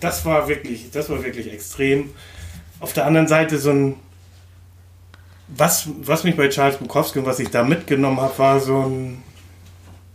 [0.00, 2.10] Das war wirklich, das war wirklich extrem.
[2.80, 3.96] Auf der anderen Seite so ein,
[5.48, 9.22] was, was mich bei Charles Bukowski und was ich da mitgenommen habe, war so ein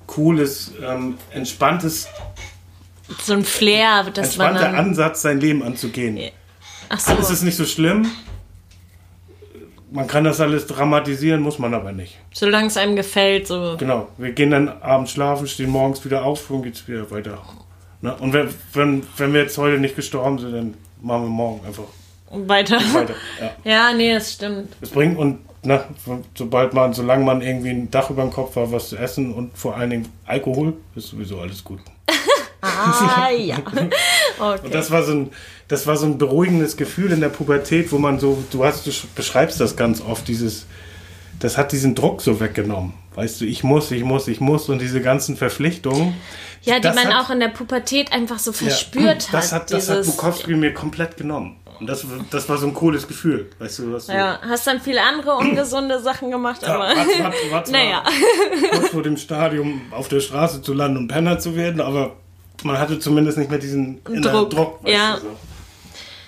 [0.05, 2.07] cooles, ähm, entspanntes,
[3.23, 6.31] So ein Flair, das man entspannter dann, Ansatz, sein Leben anzugehen.
[6.89, 8.11] ach so, Es ist nicht so schlimm.
[9.91, 12.17] Man kann das alles dramatisieren, muss man aber nicht.
[12.33, 14.07] solange es einem gefällt, so, Genau.
[14.17, 17.39] Wir gehen dann abends schlafen, stehen morgens wieder auf und geht's wieder weiter.
[18.01, 18.13] Ne?
[18.19, 21.83] Und wenn, wenn, wenn wir jetzt heute nicht gestorben sind, dann machen wir morgen einfach
[22.31, 22.77] weiter.
[22.93, 23.15] weiter.
[23.41, 23.51] Ja.
[23.71, 24.75] Ja, nee, das stimmt.
[24.81, 25.83] Es bringt und ne,
[26.35, 29.57] sobald man, solange man irgendwie ein Dach über dem Kopf hat, was zu essen und
[29.57, 31.79] vor allen Dingen Alkohol, ist sowieso alles gut.
[32.61, 33.55] Ah, ja.
[34.39, 34.69] Und Okay.
[34.71, 35.31] das war so ein,
[35.67, 38.91] das war so ein beruhigendes Gefühl in der Pubertät, wo man so, du hast, du
[39.15, 40.65] beschreibst das ganz oft, dieses,
[41.39, 42.93] das hat diesen Druck so weggenommen.
[43.15, 46.15] Weißt du, ich muss, ich muss, ich muss und diese ganzen Verpflichtungen.
[46.63, 49.61] Ja, die man hat- auch in der Pubertät einfach so ja, verspürt das hat.
[49.63, 49.71] hat.
[49.73, 51.55] Das hat Bukowski mir komplett genommen.
[51.79, 53.49] Und das, das war so ein cooles Gefühl.
[53.57, 56.95] Weißt du, was du, ja, hast dann viele andere ungesunde Sachen gemacht, Ja, aber war,
[56.95, 58.03] war, war zwar naja.
[58.71, 62.17] kurz vor dem Stadium auf der Straße zu landen und Penner zu werden, aber
[62.64, 64.80] man hatte zumindest nicht mehr diesen inneren Druck, Druck.
[64.88, 65.16] ja.
[65.16, 65.38] du, so.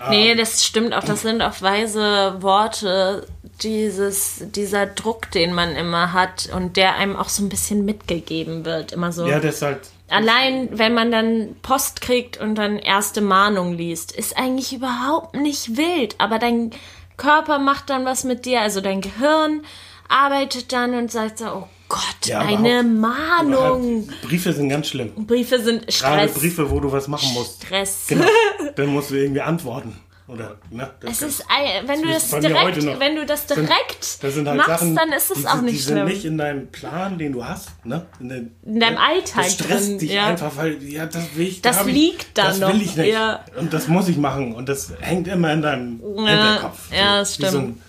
[0.10, 1.04] Nee, das stimmt auch.
[1.04, 3.28] Das sind auch weise Worte.
[3.62, 8.66] Dieses, dieser Druck, den man immer hat und der einem auch so ein bisschen mitgegeben
[8.66, 8.92] wird.
[8.92, 9.28] Immer so.
[9.28, 9.80] Ja, das ist halt.
[10.10, 15.78] Allein, wenn man dann Post kriegt und dann erste Mahnung liest, ist eigentlich überhaupt nicht
[15.78, 16.16] wild.
[16.18, 16.72] Aber dein
[17.18, 18.62] Körper macht dann was mit dir.
[18.62, 19.62] Also dein Gehirn
[20.10, 24.08] arbeitet dann und sagt so, oh Gott, Ja, eine Mahnung.
[24.10, 25.12] Halt, Briefe sind ganz schlimm.
[25.28, 26.34] Briefe sind Gerade Stress.
[26.34, 27.64] Briefe, wo du was machen musst.
[27.64, 28.06] Stress.
[28.08, 28.26] Genau.
[28.76, 29.96] Dann musst du irgendwie antworten.
[30.28, 30.90] Oder, ne?
[31.02, 31.46] Das Es ist,
[31.86, 35.12] wenn du das direkt, wenn du das sind- direkt das sind halt machst, Sachen, dann
[35.12, 36.08] ist es die, auch sind- nicht die sind schlimm.
[36.08, 38.06] nicht in deinem Plan, den du hast, ne?
[38.22, 40.28] In, den, In deinem Alltag Das stresst drin, dich ja.
[40.28, 41.62] einfach, weil, ja, das will ich.
[41.62, 43.12] Das da hab ich, liegt da das noch, will ich nicht.
[43.12, 43.44] ja.
[43.60, 44.56] Und das muss ich machen.
[44.56, 46.94] Und das hängt immer in deinem Hinterkopf.
[46.98, 47.82] ja, das stimmt.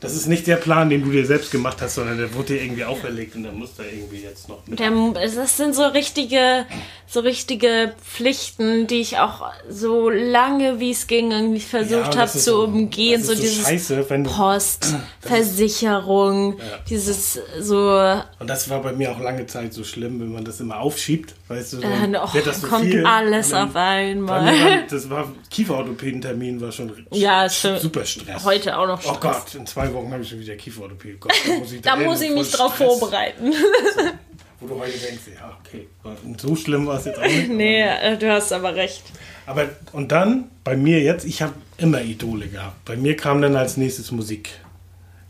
[0.00, 2.62] Das ist nicht der Plan, den du dir selbst gemacht hast, sondern der wurde dir
[2.62, 4.78] irgendwie auferlegt und dann muss da irgendwie jetzt noch mit.
[4.78, 6.66] Der, das sind so richtige,
[7.06, 12.16] so richtige Pflichten, die ich auch so lange wie es ging irgendwie Ja, versucht und
[12.16, 13.18] habe zu so- umgehen.
[13.20, 17.88] das So ist so dieses scheiße, wenn du- Post, Versicherung, dieses so,
[18.38, 21.34] Und das war bei mir auch lange Zeit so schlimm, wenn man das immer aufschiebt,
[21.48, 23.04] weißt du, äh, dann oh, wird das so kommt viel.
[23.04, 24.44] alles dann- auf einmal.
[24.46, 28.44] war, das war Kieferorthopädentermin war schon Ja, super Stress.
[28.44, 29.20] Heute auch noch Oh Stress.
[29.20, 31.16] Gott, in zwei Wochen habe ich schon wieder Kieferorthopäde.
[31.18, 32.86] Gott, da muss ich, Da muss ich mich drauf Stress.
[32.98, 33.52] vorbereiten.
[34.60, 35.86] Wo du heute denkst, ja, okay,
[36.36, 37.48] so schlimm war es jetzt auch nicht.
[37.48, 39.04] nee, äh, du hast aber recht.
[39.46, 42.84] Aber und dann bei mir jetzt, ich habe immer Idole gehabt.
[42.84, 44.50] Bei mir kam dann als nächstes Musik.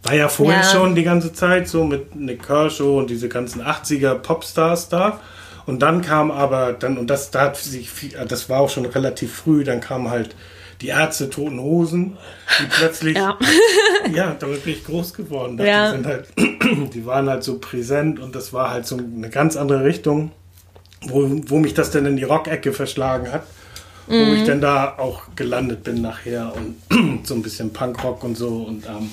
[0.02, 0.70] War ja vorher Ja.
[0.70, 5.20] schon die ganze Zeit so mit Nick Kershaw und diese ganzen 80er Popstars da.
[5.66, 8.86] Und dann kam aber dann und das da hat sich viel, das war auch schon
[8.86, 10.34] relativ früh, dann kamen halt
[10.80, 12.16] die Ärzte Toten Hosen,
[12.60, 13.36] die plötzlich Ja.
[14.14, 15.56] ja, damit bin ich groß geworden.
[15.56, 15.86] Dachte, Ja.
[15.90, 16.28] Die, sind halt,
[16.94, 20.30] die waren halt so präsent und das war halt so eine ganz andere Richtung,
[21.02, 23.42] wo, wo mich das dann in die Rockecke verschlagen hat.
[24.06, 24.34] Wo Mhm.
[24.36, 28.48] ich dann da auch gelandet bin nachher und so ein bisschen Punkrock und so.
[28.66, 29.10] Und, ähm,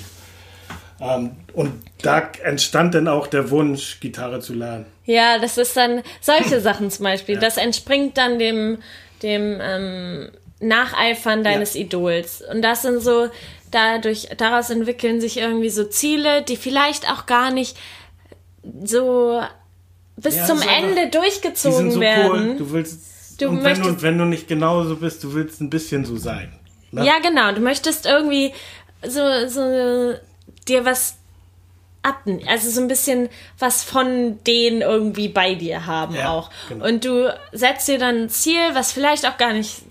[1.02, 4.86] ähm, und da entstand dann auch der Wunsch, Gitarre zu lernen.
[5.06, 7.38] Ja, das ist dann solche Sachen zum Beispiel.
[7.38, 8.78] Das entspringt dann dem,
[9.22, 10.30] dem ähm,
[10.68, 11.82] Nacheifern deines Ja.
[11.82, 12.42] Idols.
[12.52, 13.30] Und das sind so,
[13.72, 17.78] dadurch, daraus entwickeln sich irgendwie so Ziele, die vielleicht auch gar nicht
[18.84, 19.42] so
[20.18, 22.30] bis Ja, zum einfach- Ende Die durchgezogen so werden.
[22.32, 22.56] cool.
[22.58, 25.70] Du willst, Du und wenn du, möchtest- wenn du nicht genauso bist, du willst ein
[25.70, 26.54] bisschen so sein.
[26.92, 27.06] Ne?
[27.06, 27.52] Ja, genau.
[27.52, 28.54] Du möchtest irgendwie
[29.06, 30.14] so, so
[30.68, 31.18] dir was
[32.48, 36.52] also so ein bisschen was von denen irgendwie bei dir haben Ja, auch.
[36.70, 36.86] genau.
[36.86, 39.85] Und du setzt dir dann ein Ziel, was vielleicht auch gar nicht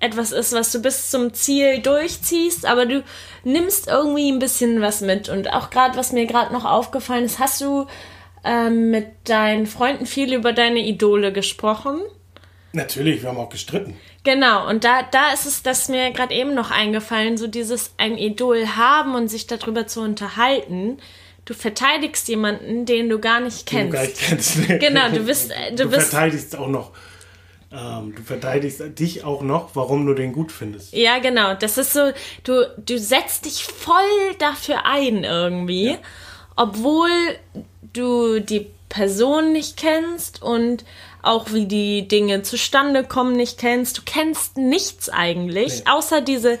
[0.00, 3.02] etwas ist, was du bis zum Ziel durchziehst, aber du
[3.44, 5.28] nimmst irgendwie ein bisschen was mit.
[5.28, 7.86] Und auch gerade, was mir gerade noch aufgefallen ist, hast du
[8.44, 12.00] ähm, mit deinen Freunden viel über deine Idole gesprochen?
[12.72, 13.96] Natürlich, wir haben auch gestritten.
[14.22, 18.18] Genau, und da, da ist es, das mir gerade eben noch eingefallen, so dieses ein
[18.18, 20.98] Idol haben und sich darüber zu unterhalten.
[21.46, 24.20] Du verteidigst jemanden, den du gar nicht Den du kennst.
[24.20, 24.80] gar nicht kennst.
[24.80, 26.90] Genau, du bist- äh, du du bist- verteidigst auch noch.
[27.72, 30.92] Ähm, du verteidigst dich auch noch, warum du den gut findest.
[30.92, 31.54] Ja, genau.
[31.54, 32.12] Das ist so,
[32.44, 35.96] du, du setzt dich voll dafür ein irgendwie,
[36.54, 37.10] obwohl
[37.92, 40.84] du die Person nicht kennst und
[41.22, 43.98] auch wie die Dinge zustande kommen nicht kennst.
[43.98, 45.90] Du kennst nichts eigentlich, Nee.
[45.90, 46.58] außer diese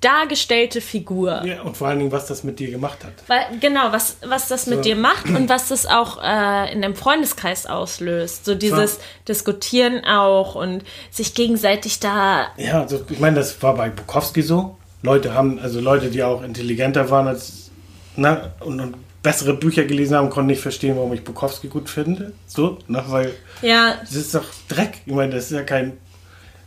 [0.00, 1.42] dargestellte Figur.
[1.44, 3.12] Ja, und vor allen Dingen, was das mit dir gemacht hat.
[3.26, 4.82] Weil, genau, was, was das mit So.
[4.82, 8.44] dir macht und was das auch äh, in einem Freundeskreis auslöst.
[8.44, 9.00] So dieses So.
[9.28, 12.48] Diskutieren auch und sich gegenseitig da.
[12.56, 14.76] Ja, also ich meine, das war bei Bukowski so.
[15.02, 17.70] Leute haben, also Leute, die auch intelligenter waren als,
[18.16, 22.32] na, und, und bessere Bücher gelesen haben, konnten nicht verstehen, warum ich Bukowski gut finde.
[22.46, 24.98] So, na, weil Ja, das ist doch Dreck.
[25.06, 25.96] Ich meine, das ist ja kein,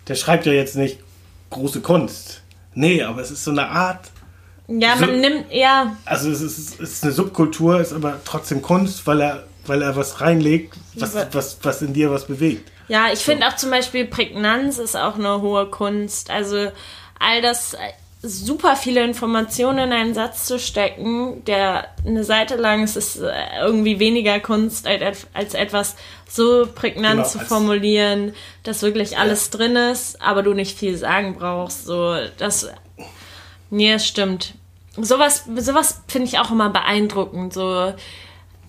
[0.07, 0.99] der schreibt ja jetzt nicht
[1.49, 2.41] große Kunst.
[2.75, 4.09] Nee, aber es ist so eine Art,
[4.67, 8.61] ja, So- man nimmt, ja, also es ist, es ist eine Subkultur, ist aber trotzdem
[8.61, 12.71] Kunst, weil er, weil er was reinlegt, was, was, was in dir was bewegt.
[12.87, 16.29] ja, ich finde auch zum Beispiel Prägnanz ist auch eine hohe Kunst.
[16.29, 16.71] Also
[17.19, 17.75] all das,
[18.23, 23.33] super viele Informationen in einen Satz zu stecken, der eine Seite lang ist, ist äh,
[23.59, 25.97] irgendwie weniger Kunst als, als etwas
[26.27, 31.35] so prägnant Genau, zu formulieren, dass wirklich alles drin ist, aber du nicht viel sagen
[31.35, 31.85] brauchst.
[31.85, 32.69] So, das,
[33.69, 34.53] nee, stimmt.
[34.95, 37.53] sowas, sowas finde ich auch immer beeindruckend.
[37.53, 37.93] So,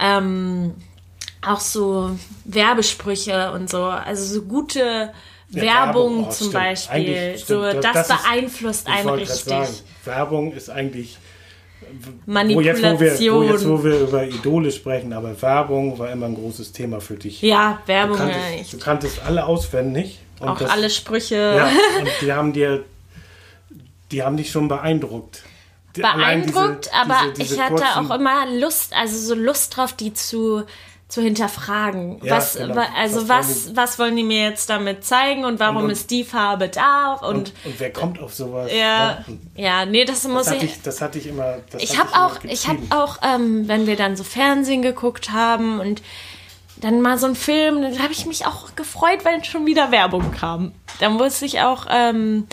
[0.01, 0.75] ähm,
[1.47, 3.85] auch so Werbesprüche und so.
[3.85, 5.13] Also so gute
[5.55, 6.53] Ja, Werbung oh, zum stimmt.
[6.53, 6.95] Beispiel.
[6.97, 9.39] Eigentlich so, das, ist- beeinflusst ich einen richtig.
[9.45, 9.69] Sagen,
[10.05, 11.19] Werbung ist eigentlich
[12.27, 12.99] wo Manipulation.
[12.99, 16.35] jetzt, wo, wir, wo jetzt, wo wir über Idole sprechen, aber Werbung war immer ein
[16.35, 17.41] großes Thema für dich.
[17.43, 18.73] ja, Du Werbung, ja, kanntest, echt.
[18.73, 20.19] du kanntest alle auswendig.
[20.41, 21.37] Und Auch das, alle Sprüche.
[21.37, 21.67] Ja,
[22.01, 22.85] und die haben dir,
[24.11, 25.43] die haben dich schon beeindruckt.
[26.03, 29.93] Allein diese- beeindruckt, aber diese- diese ich hatte auch immer Lust, also so Lust drauf,
[29.93, 30.65] die zu,
[31.09, 32.19] zu hinterfragen.
[32.25, 32.83] Ja, was, genau.
[32.97, 36.25] also Was was, was, wollen die mir jetzt damit zeigen und warum Und- ist die
[36.25, 37.13] Farbe da?
[37.15, 38.71] Und, Und, und wer kommt auf sowas?
[38.73, 39.25] ja,
[39.55, 40.73] ja, nee, das muss Das hatte ich.
[40.77, 41.59] ich, das hatte ich immer.
[41.79, 42.87] Ich habe auch, ich getrieben.
[42.91, 46.03] auch, ähm, wenn wir dann so Fernsehen geguckt haben und
[46.79, 50.33] dann mal so ein Film, dann habe ich mich auch gefreut, wenn schon wieder Werbung
[50.33, 50.73] kam.
[51.01, 52.47] Dann wusste ich auch, ähm,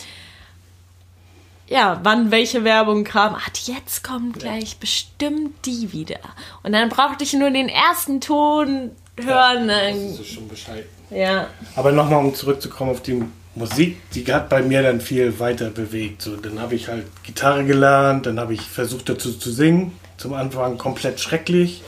[1.72, 3.34] ja, wann welche Werbung kam.
[3.40, 6.20] Ach, jetzt kommt gleich bestimmt die wieder.
[6.64, 9.68] Und dann brauchte ich nur den ersten Ton hören.
[9.70, 10.86] Das dann- ist schon Bescheid.
[11.10, 13.24] Ja, Aber nochmal, um zurückzukommen auf die
[13.56, 16.22] Musik, die hat bei mir dann viel weiter bewegt.
[16.22, 19.98] So, dann habe ich halt Gitarre gelernt, dann habe ich versucht dazu zu singen.
[20.18, 21.82] Zum Anfang komplett schrecklich.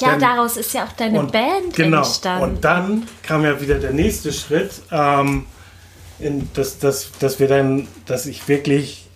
[0.00, 1.98] ja Dann- daraus ist ja auch deine Band genau.
[1.98, 2.42] entstanden.
[2.44, 5.46] Und dann kam ja wieder der nächste Schritt, ähm,
[6.20, 9.07] in, dass, dass, dass wir dann, dass ich wirklich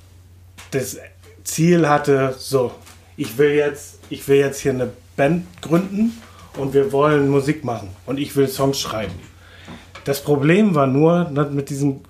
[0.73, 0.99] das
[1.45, 2.73] Ziel hatte, so,
[3.17, 6.21] ich will jetzt, ich will jetzt hier eine Band gründen
[6.57, 9.15] und wir wollen Musik machen und ich will Songs schreiben.
[10.05, 12.01] Das Problem war nur ne, mit diesem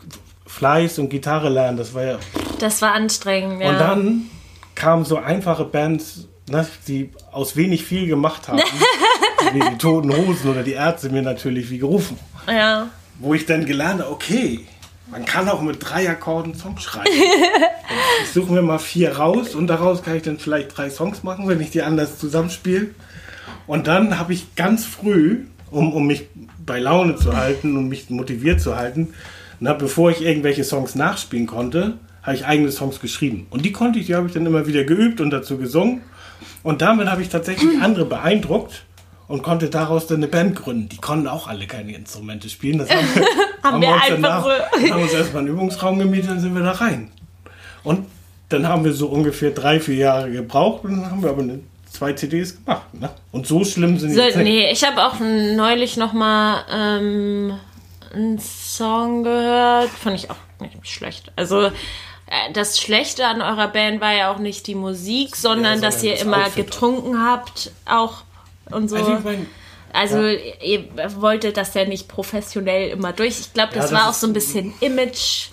[0.47, 2.19] Fleiß und Gitarre lernen, das war ja
[2.59, 3.61] das war anstrengend.
[3.61, 3.71] Ja.
[3.71, 4.31] und dann
[4.75, 8.61] kamen so einfache Bands, ne, die aus wenig viel gemacht haben.
[9.53, 12.19] wie die Toten Hosen oder die Ärzte mir natürlich wie gerufen.
[12.49, 12.89] ja.
[13.19, 14.67] Wo ich dann gelernt habe, okay,
[15.13, 17.11] man kann auch mit drei Akkorden Songs schreiben.
[18.25, 21.47] ich suche mir mal vier raus und daraus kann ich dann vielleicht drei Songs machen,
[21.49, 22.89] wenn ich die anders zusammenspiele.
[23.67, 26.29] Und dann habe ich ganz früh, um, um mich
[26.65, 29.13] bei Laune zu halten und mich motiviert zu halten,
[29.61, 33.47] na, bevor ich irgendwelche Songs nachspielen konnte, habe ich eigene Songs geschrieben.
[33.51, 36.01] Und die konnte ich, die habe ich dann immer wieder geübt und dazu gesungen.
[36.63, 38.85] Und damit habe ich tatsächlich andere beeindruckt
[39.29, 40.89] und konnte daraus dann eine Band gründen.
[40.89, 42.79] Die konnten auch alle keine Instrumente spielen.
[42.79, 43.27] Das haben wir,
[43.63, 46.63] Haben wir uns einfach danach, so- haben uns erstmal einen Übungsraum gemietet und sind wir
[46.63, 47.11] da rein.
[47.85, 48.07] Und
[48.49, 51.61] dann haben wir so ungefähr drei, vier Jahre gebraucht und dann haben wir aber eine,
[51.91, 52.93] zwei CDs gemacht.
[52.95, 53.11] Ne?
[53.33, 54.45] Und so schlimm sind die So, jetzt nicht.
[54.45, 57.59] nee, ich habe auch neulich noch mal ähm,
[58.15, 61.33] einen Song gehört, fand ich auch nicht schlecht.
[61.37, 61.71] Also äh,
[62.53, 66.13] das Schlechte an eurer Band war ja auch nicht die Musik, sondern sondern dass ihr
[66.13, 66.67] das immer Outfit.
[66.67, 68.23] getrunken habt, auch
[68.71, 68.97] und so.
[68.97, 69.47] Also ich mein,
[69.93, 70.85] Also ihr
[71.17, 73.41] wolltet das ja nicht professionell immer durch.
[73.41, 75.49] Ich glaube, das, das war auch so ein bisschen Image.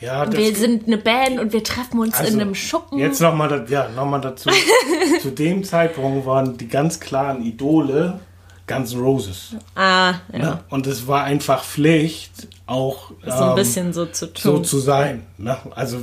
[0.00, 2.98] ja, das, Wir sind eine Band und wir treffen uns also, in einem Schuppen.
[2.98, 4.50] Jetzt nochmal ja, noch mal dazu.
[5.20, 8.20] Zu dem Zeitpunkt waren die ganz klaren Idole
[8.66, 9.56] Guns Roses.
[9.74, 10.38] ah, ja.
[10.38, 10.64] Ne?
[10.70, 14.64] Und es war einfach Pflicht, auch So ein ähm, bisschen so zu so tun.
[14.64, 15.26] zu sein.
[15.36, 15.56] Ne?
[15.74, 15.98] Also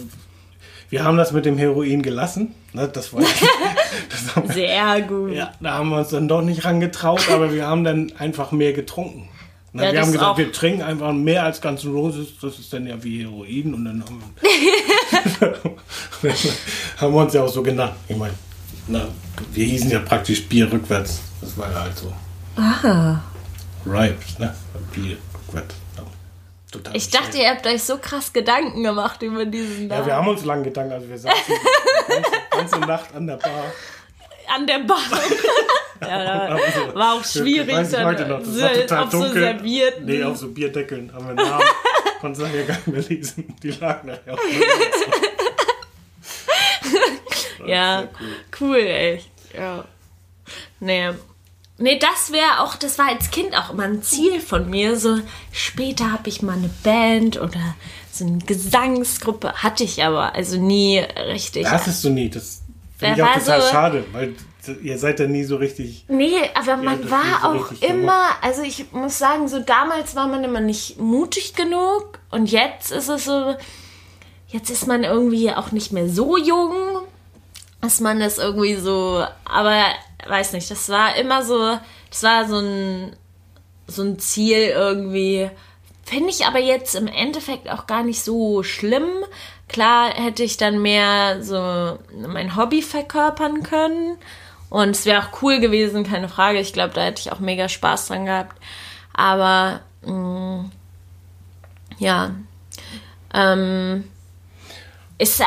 [0.90, 2.54] wir haben das mit dem Heroin gelassen.
[2.74, 2.88] Ne?
[2.88, 3.22] Das war
[4.46, 5.34] das Sehr gut.
[5.34, 8.74] ja, da haben wir uns dann doch nicht rangetraut, aber wir haben dann einfach mehr
[8.74, 9.30] getrunken.
[9.72, 9.86] Ne?
[9.86, 12.30] Ja, wir haben gesagt, wir trinken einfach mehr als Guns N' Roses.
[12.42, 14.24] Das ist dann ja wie Heroin und dann haben
[16.22, 16.34] wir,
[16.98, 17.94] haben wir uns ja auch so genannt.
[18.08, 18.34] Ich meine,
[18.88, 21.22] wir hießen ja praktisch Bier rückwärts.
[21.42, 22.12] Das war ja halt so.
[22.56, 23.22] Ah.
[23.86, 24.54] Ripes, ne?
[24.94, 25.18] Bier
[25.48, 25.76] rückwärts.
[26.72, 26.78] Ja.
[26.78, 30.06] Total Ich dachte, ihr habt euch so krass Gedanken gemacht über diesen Ja, Namen.
[30.08, 33.64] wir haben uns lang gedankt, also wir saßen die ganze, ganze Nacht an der Bar.
[34.56, 35.00] An der Bar.
[36.02, 36.58] ja, da
[36.96, 37.76] war auch schwierig.
[37.76, 38.40] Weiß ich heute noch.
[38.40, 39.42] Das so war total auf so dunkel.
[39.42, 40.06] Servierten.
[40.06, 41.64] Nee, auf so Bierdeckeln haben wir Namen.
[42.22, 43.56] Konnten es nachher gar nicht mehr lesen.
[43.64, 44.40] Die lagen nachher auf
[47.60, 48.10] dem ja, Sehr
[48.62, 48.78] cool.
[48.78, 49.30] echt.
[49.56, 49.84] Ja.
[50.80, 51.10] Nee.
[51.80, 54.98] Nee, das wäre auch, das war als Kind auch immer ein Ziel von mir.
[54.98, 55.20] So
[55.52, 57.76] später habe ich mal eine Band oder
[58.12, 59.54] so eine Gesangsgruppe.
[59.54, 61.64] Hatte ich aber, also nie richtig.
[61.64, 62.30] Das ist so nie.
[62.30, 62.62] Das
[62.98, 64.36] finde ich auch total so- schade, weil
[64.84, 66.06] ihr seid ja nie so richtig.
[66.10, 70.44] Nee, aber man war so auch immer, also ich muss sagen, so damals war man
[70.44, 73.56] immer nicht mutig genug und jetzt ist es so,
[74.50, 76.74] jetzt ist man irgendwie auch nicht mehr so jung,
[77.82, 79.82] dass man das irgendwie so, aber
[80.28, 83.16] weiß nicht, das war immer so, das war so ein,
[83.88, 85.50] so ein Ziel irgendwie.
[86.06, 89.10] Finde ich aber jetzt im Endeffekt auch gar nicht so schlimm.
[89.68, 94.18] Klar hätte ich dann mehr so mein Hobby verkörpern können.
[94.70, 96.60] Und es wäre auch cool gewesen, keine Frage.
[96.60, 98.56] Ich glaube, da hätte ich auch mega Spaß dran gehabt.
[99.14, 100.66] Aber mh,
[101.98, 102.32] ja,
[103.34, 104.06] ähm,
[105.18, 105.44] ist,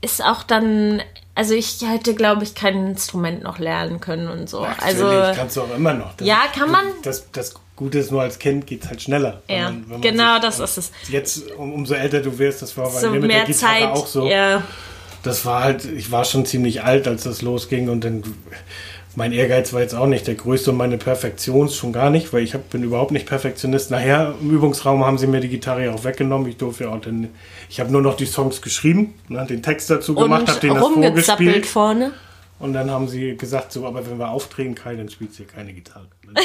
[0.00, 1.02] ist auch dann,
[1.38, 4.62] also ich hätte, glaube ich, kein Instrument noch lernen können und so.
[4.62, 6.14] Natürlich, also kannst du auch immer noch.
[6.14, 6.84] Das, Ja, kann man.
[7.02, 9.40] Das, das Gute ist nur als Kind geht es halt schneller.
[9.48, 10.92] Ja, man- man genau, sich- das ist es.
[11.08, 13.72] Jetzt, um, umso älter du wirst, das war bei So mir mit der mehr Gitarre
[13.80, 13.84] Zeit.
[13.84, 14.28] auch so.
[14.28, 14.62] Ja,
[15.22, 18.22] Das war halt, ich war schon ziemlich alt, als das losging und dann,
[19.18, 22.44] mein Ehrgeiz war jetzt auch nicht der größte und meine Perfektion schon gar nicht, weil
[22.44, 23.90] ich hab, bin überhaupt nicht Perfektionist.
[23.90, 26.48] Nachher im Übungsraum haben sie mir die Gitarre auch weggenommen.
[26.48, 27.28] Ich durfte ja auch den,
[27.68, 30.86] ich habe nur noch die Songs geschrieben, ne, den Text dazu gemacht, habe denen das
[30.86, 32.12] vorgespielt vorne.
[32.58, 35.72] Und dann haben sie gesagt, so, aber wenn wir auftreten, Kai, dann spielt sie keine
[35.72, 36.06] Gitarre.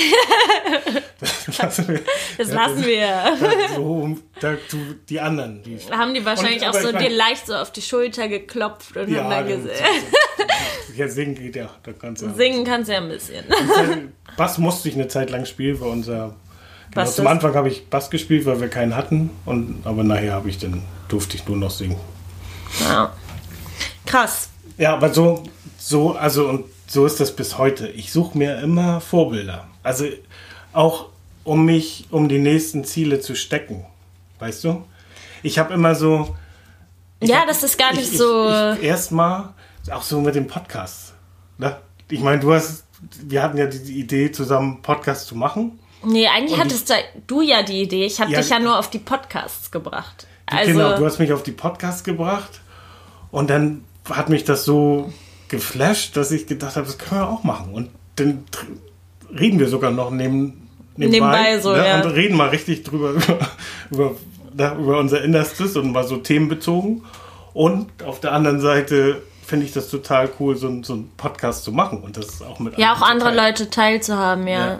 [1.19, 2.01] das lassen wir.
[2.37, 3.37] Das lassen wir.
[3.75, 4.77] So, da, du,
[5.09, 5.61] die anderen.
[5.63, 8.95] Die, Da haben die wahrscheinlich Und- auch so dir leicht so auf die Schulter geklopft
[8.95, 9.73] und haben dann dann- gesehen.
[10.95, 11.71] Ja, singen geht ja.
[11.81, 13.43] Da kannst du Singen kannst du ja ein bisschen.
[14.37, 16.35] Bass musste ich eine Zeit lang spielen, weil unser.
[16.91, 19.31] Genau, zum Anfang habe ich Bass gespielt, weil wir keinen hatten.
[19.45, 21.97] Und, aber nachher habe ich dann, durfte ich nur noch singen.
[22.81, 23.11] Ja.
[24.05, 24.49] Krass.
[24.77, 25.41] Ja, aber so,
[25.85, 27.87] so, also und so ist das bis heute.
[27.89, 29.67] Ich suche mir immer Vorbilder.
[29.83, 30.05] Also
[30.71, 31.07] auch
[31.43, 33.85] um mich, um die nächsten Ziele zu stecken.
[34.39, 34.83] Weißt du?
[35.41, 36.35] Ich habe immer so.
[37.21, 38.47] Ja, das ist gar nicht ich, so.
[38.47, 39.49] Erstmal,
[39.91, 41.13] auch so mit dem Podcast.
[41.57, 41.75] Ne?
[42.09, 42.85] Ich meine, du hast,
[43.21, 45.79] wir hatten ja die Idee, zusammen Podcast zu machen.
[46.05, 46.93] nee, eigentlich und hattest
[47.27, 48.05] du ja die Idee.
[48.05, 50.27] Ich habe Ja, dich ja nur auf die Podcasts gebracht.
[50.49, 52.61] Die- Also, Genau, du hast mich auf die Podcasts gebracht
[53.31, 55.11] und dann hat mich das so
[55.53, 57.73] geflasht, dass ich gedacht habe, das können wir auch machen.
[57.73, 58.43] Und dann
[59.37, 62.01] reden wir sogar noch neben, Nebenbei so, ja.
[62.03, 63.39] Und reden mal richtig drüber, über,
[63.91, 64.11] über,
[64.53, 67.03] da, über unser Innerstes und mal so themenbezogen.
[67.53, 71.71] Und auf der anderen Seite finde ich das total cool, so, so einen Podcast zu
[71.71, 74.67] machen und das auch mit ja, auch andere zu teilen- Leute teilzuhaben, ja.
[74.67, 74.79] Ja.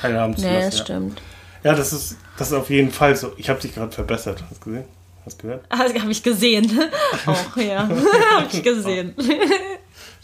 [0.00, 0.64] teilhaben zu Nee, lassen.
[0.70, 0.84] das ja.
[0.84, 1.22] stimmt.
[1.64, 3.32] ja, das ist, das ist auf jeden Fall so.
[3.36, 4.42] Ich habe dich gerade verbessert.
[4.50, 4.84] Hast du gesehen?
[5.26, 5.64] Hast du gehört?
[5.70, 6.80] Ah, habe ich gesehen.
[7.26, 7.88] Auch, ja.
[7.88, 9.14] habe ich gesehen.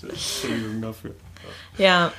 [0.03, 1.15] Entschuldigung dafür.
[1.79, 2.13] Ja.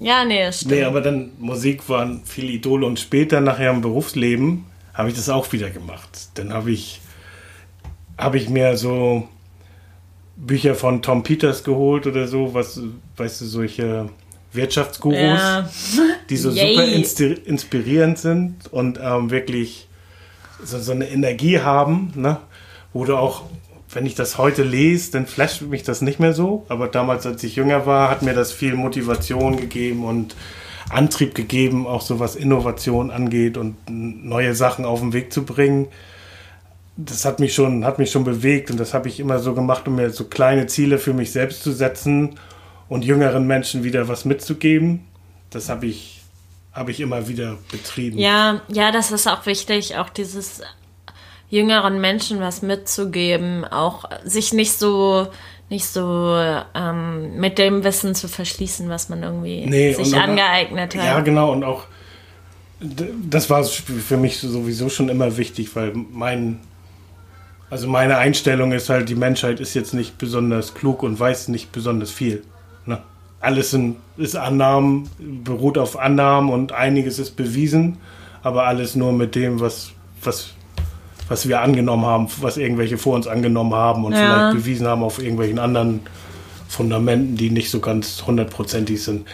[0.00, 0.72] Ja, nee, das stimmt.
[0.72, 5.28] Nee, aber dann Musik waren viele Idole und später nachher im Berufsleben habe ich das
[5.28, 6.30] auch wieder gemacht.
[6.34, 7.00] Dann habe ich,
[8.18, 9.28] habe ich mir so
[10.36, 12.80] Bücher von Tom Peters geholt oder so, was,
[13.16, 14.08] weißt du, solche
[14.52, 15.68] Wirtschaftsgurus, ja.
[16.28, 17.04] die so Yay.
[17.04, 19.88] super inspirierend sind und ähm, wirklich
[20.62, 22.38] so, so eine Energie haben, ne?
[22.92, 23.42] wo du auch,
[23.94, 26.66] wenn ich das heute lese, dann flasht mich das nicht mehr so.
[26.68, 30.34] Aber damals, als ich jünger war, hat mir das viel Motivation gegeben und
[30.90, 35.88] Antrieb gegeben, auch so was Innovation angeht und neue Sachen auf den Weg zu bringen.
[36.96, 39.88] Das hat mich schon, hat mich schon bewegt und das habe ich immer so gemacht,
[39.88, 42.38] um mir so kleine Ziele für mich selbst zu setzen
[42.88, 45.04] und jüngeren Menschen wieder was mitzugeben.
[45.50, 46.22] Das habe ich,
[46.72, 48.18] habe ich immer wieder betrieben.
[48.18, 50.60] Ja, ja, das ist auch wichtig, auch dieses
[51.50, 55.28] jüngeren Menschen was mitzugeben, auch sich nicht so
[55.70, 56.36] nicht so
[56.74, 61.04] ähm, mit dem Wissen zu verschließen, was man irgendwie Nee, sich und- angeeignet hat.
[61.04, 61.52] Ja, genau.
[61.52, 61.84] Und auch,
[62.80, 66.60] das war für mich sowieso schon immer wichtig, weil mein,
[67.70, 71.72] also meine Einstellung ist halt, die Menschheit ist jetzt nicht besonders klug und weiß nicht
[71.72, 72.42] besonders viel.
[72.84, 72.98] Ne?
[73.40, 75.08] Alles sind, ist Annahmen,
[75.44, 77.96] beruht auf Annahmen und einiges ist bewiesen,
[78.42, 79.92] aber alles nur mit dem, was,
[80.22, 80.50] was,
[81.28, 84.18] was wir angenommen haben, was irgendwelche vor uns angenommen haben und Ja.
[84.18, 86.00] vielleicht bewiesen haben auf irgendwelchen anderen
[86.68, 89.26] Fundamenten, die nicht so ganz hundertprozentig sind.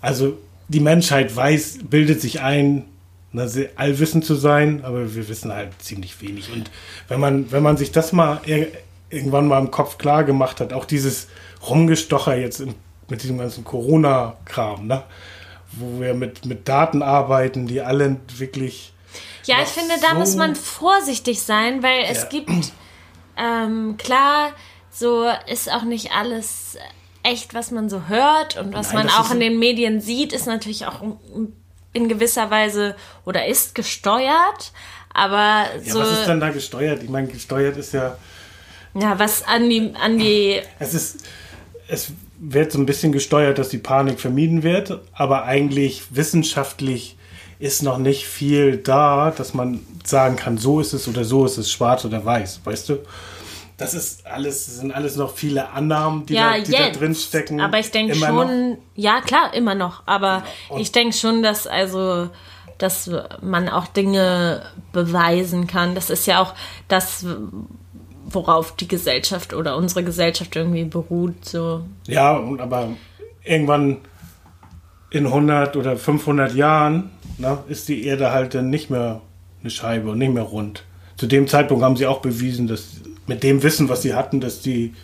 [0.00, 2.84] Also die Menschheit weiß, bildet sich ein,
[3.32, 6.52] ne, allwissend zu sein, aber wir wissen halt ziemlich wenig.
[6.52, 6.70] Und
[7.08, 8.68] wenn man, wenn man sich das mal ir
[9.08, 11.28] irgendwann mal im Kopf klar gemacht hat, auch dieses
[11.68, 12.74] Rumgestocher jetzt im,
[13.08, 15.02] mit diesem ganzen Corona-Kram, ne?
[15.72, 18.92] wo wir mit, mit Daten arbeiten, die alle wirklich
[19.46, 22.28] Ja, ich finde, da so- muss man vorsichtig sein, weil es Ja.
[22.28, 22.50] gibt,
[23.36, 24.50] ähm, klar,
[24.90, 26.76] so ist auch nicht alles
[27.22, 30.46] echt, was man so hört und was Nein, man auch in den Medien sieht, ist
[30.46, 31.00] natürlich auch
[31.92, 32.94] in gewisser Weise
[33.24, 34.72] oder ist gesteuert.
[35.12, 37.02] Aber Ja, so, was ist denn da gesteuert?
[37.02, 38.16] Ich meine, gesteuert ist ja,
[38.94, 41.24] ja, was an die, an die, es ist,
[41.88, 47.15] es wird so ein bisschen gesteuert, dass die Panik vermieden wird, aber eigentlich wissenschaftlich
[47.58, 51.58] ist noch nicht viel da, dass man sagen kann, so ist es oder so ist
[51.58, 52.98] es, schwarz oder weiß, weißt du?
[53.78, 57.00] Das ist alles, das sind alles noch viele Annahmen, die, ja, da, die da jetzt.
[57.00, 57.60] drin stecken.
[57.60, 58.42] Aber ich denke Immer noch.
[58.48, 60.02] schon, ja klar, immer noch.
[60.06, 62.30] Aber Und- ich denke schon, dass also,
[62.78, 63.10] dass
[63.42, 65.94] man auch Dinge beweisen kann.
[65.94, 66.54] Das ist ja auch
[66.88, 67.26] das,
[68.24, 71.44] worauf die Gesellschaft oder unsere Gesellschaft irgendwie beruht.
[71.44, 71.82] So.
[72.06, 72.88] Ja, und aber
[73.44, 73.98] irgendwann
[75.10, 79.20] in 100 oder 500 Jahren na, ist die Erde halt dann nicht mehr
[79.62, 80.84] eine Scheibe und nicht mehr rund.
[81.16, 82.88] Zu dem Zeitpunkt haben sie auch bewiesen, dass
[83.26, 84.94] mit dem Wissen, was sie hatten, dass die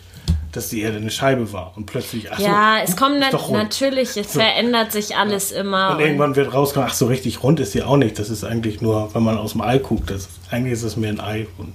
[0.51, 3.49] dass die Erde eine Scheibe war und plötzlich, ach so, Ja, es kommt nat doch
[3.49, 3.57] rund.
[3.57, 4.39] natürlich, es So.
[4.39, 5.95] verändert sich alles immer.
[5.95, 8.19] Und irgendwann wird rausgekommen, ach so richtig rund ist sie auch nicht.
[8.19, 11.09] Das ist eigentlich nur, wenn man aus dem Ei guckt, das, eigentlich ist es mehr
[11.09, 11.47] ein Ei.
[11.57, 11.73] Und,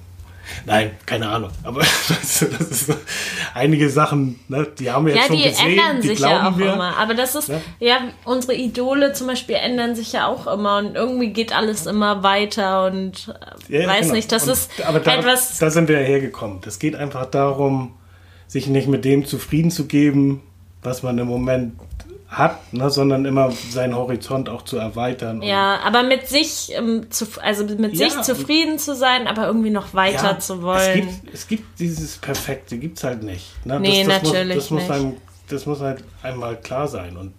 [0.66, 1.50] nein, keine Ahnung.
[1.62, 2.94] Aber das, ist so,
[3.54, 6.34] einige Sachen, ne, die haben wir jetzt ja, schon die gesehen, ändern die sich glauben
[6.44, 6.72] ja auch wir.
[6.74, 6.96] immer.
[6.96, 7.60] Aber das ist, Ja.
[7.80, 7.98] ja.
[8.24, 12.86] unsere Idole zum Beispiel ändern sich ja auch immer und irgendwie geht alles immer weiter
[12.86, 13.34] und
[13.68, 14.14] äh, Ja, ja, weiß genau.
[14.14, 15.58] nicht, das Und- ist aber da, etwas.
[15.58, 16.60] Da sind wir ja hergekommen.
[16.62, 17.94] Das geht einfach darum,
[18.46, 20.42] sich nicht mit dem zufrieden zu geben,
[20.82, 21.74] was man im Moment
[22.28, 25.40] hat, ne, sondern immer seinen Horizont auch zu erweitern.
[25.40, 29.70] Ja, aber mit sich, ähm, zu, also mit Ja, sich zufrieden zu sein, aber irgendwie
[29.70, 30.94] noch weiter Ja, zu Es wollen.
[31.22, 33.64] gibt, es gibt dieses Perfekte, gibt es halt nicht.
[33.64, 33.80] Ne?
[33.80, 34.90] Nee, das, das natürlich muss, das muss nicht.
[34.92, 35.16] Einem,
[35.48, 37.16] das muss halt einmal klar sein.
[37.16, 37.32] Und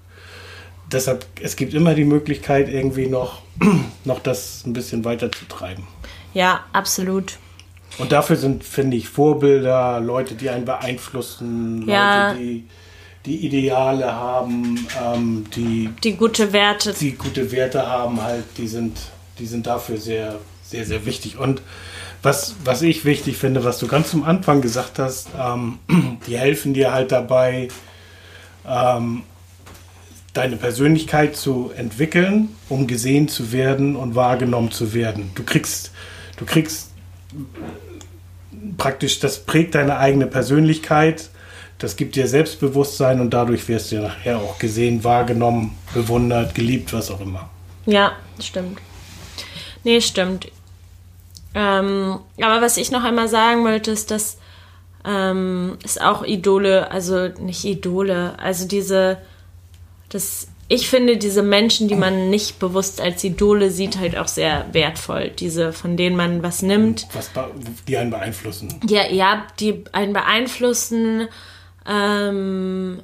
[0.91, 3.43] deshalb, es gibt immer die Möglichkeit, irgendwie noch,
[4.05, 5.87] noch das ein bisschen weiter zu treiben.
[6.33, 7.37] Ja, absolut.
[7.99, 12.29] Und dafür sind, finde ich, Vorbilder, Leute, die einen beeinflussen, Ja.
[12.29, 12.67] Leute, die,
[13.25, 16.93] die Ideale haben, ähm, die, Die gute Werte.
[16.93, 18.97] die gute Werte haben, halt, die sind,
[19.39, 21.37] die sind dafür sehr, sehr, sehr wichtig.
[21.37, 21.61] Und
[22.21, 25.79] was, was ich wichtig finde, was du ganz am Anfang gesagt hast, ähm,
[26.27, 27.67] die helfen dir halt dabei,
[28.67, 29.23] ähm,
[30.33, 35.31] deine Persönlichkeit zu entwickeln, um gesehen zu werden und wahrgenommen zu werden.
[35.35, 35.91] Du kriegst,
[36.37, 36.91] du kriegst
[38.77, 41.29] praktisch, das prägt deine eigene Persönlichkeit,
[41.79, 47.09] das gibt dir Selbstbewusstsein und dadurch wirst du nachher auch gesehen, wahrgenommen, bewundert, geliebt, was
[47.09, 47.49] auch immer.
[47.85, 48.79] Ja, stimmt.
[49.83, 50.51] Nee, stimmt.
[51.55, 54.37] Ähm, aber was ich noch einmal sagen wollte, ist, dass
[55.05, 59.17] ähm, es auch Idole, also nicht Idole, also diese,
[60.09, 64.65] das, ich finde diese Menschen, die man nicht bewusst als Idole sieht, halt auch sehr
[64.73, 65.29] wertvoll.
[65.29, 67.07] Diese, von denen man was nimmt.
[67.13, 67.31] Was
[67.87, 68.79] die einen beeinflussen.
[68.87, 71.29] Ja, ja, die einen beeinflussen,
[71.89, 73.01] ähm,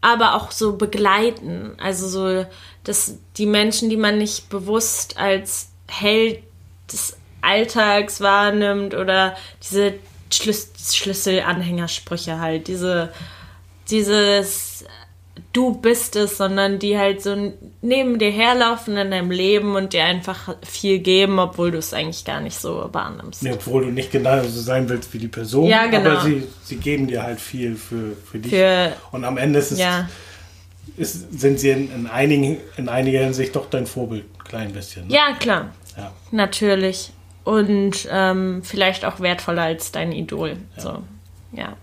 [0.00, 1.72] aber auch so begleiten.
[1.80, 2.46] Also so,
[2.82, 6.42] dass die Menschen, die man nicht bewusst als Held
[6.92, 9.94] des Alltags wahrnimmt oder diese
[10.30, 13.12] Schlüs Schlüsselanhängersprüche halt, diese,
[13.88, 14.84] dieses
[15.52, 20.04] du bist es, sondern die halt so neben dir herlaufen in deinem Leben und dir
[20.04, 23.42] einfach viel geben, obwohl du es eigentlich gar nicht so wahrnimmst.
[23.42, 25.66] Nee, obwohl du nicht genau so sein willst wie die Person.
[25.68, 26.10] Ja, genau.
[26.10, 28.52] Aber sie, sie geben dir halt viel für, für dich.
[28.52, 30.08] Für- und am Ende ist es, Ja.
[30.96, 35.08] ist, sind sie in, in, einigen, in einiger Hinsicht doch dein Vorbild, ein klein bisschen.
[35.08, 35.14] Ne?
[35.14, 35.72] Ja, klar.
[35.96, 36.12] Ja.
[36.30, 37.10] Natürlich.
[37.44, 40.56] Und ähm, vielleicht auch wertvoller als dein Idol.
[40.78, 41.02] So,
[41.52, 41.76] ja.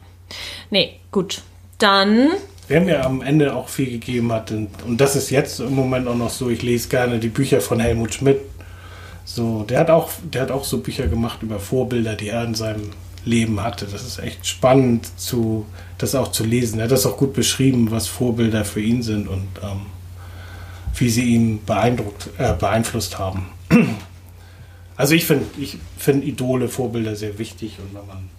[0.70, 1.42] Nee, gut.
[1.78, 2.30] Dann,
[2.72, 6.08] Wer mir am Ende auch viel gegeben hat, und, und das ist jetzt im Moment
[6.08, 8.40] auch noch so, ich lese gerne die Bücher von Helmut Schmidt.
[9.26, 12.56] So, der hat auch, der hat auch so Bücher gemacht über Vorbilder, die er in
[12.56, 12.92] seinem
[13.26, 13.88] Leben hatte.
[13.88, 15.66] Das ist echt spannend, zu,
[15.98, 16.80] das auch zu lesen.
[16.80, 19.88] Er hat das auch gut beschrieben, was Vorbilder für ihn sind und ähm,
[20.96, 23.48] wie sie ihn beeindruckt, äh, beeinflusst haben.
[24.98, 28.30] Also ich finde ich find Idole, Vorbilder sehr wichtig und wenn man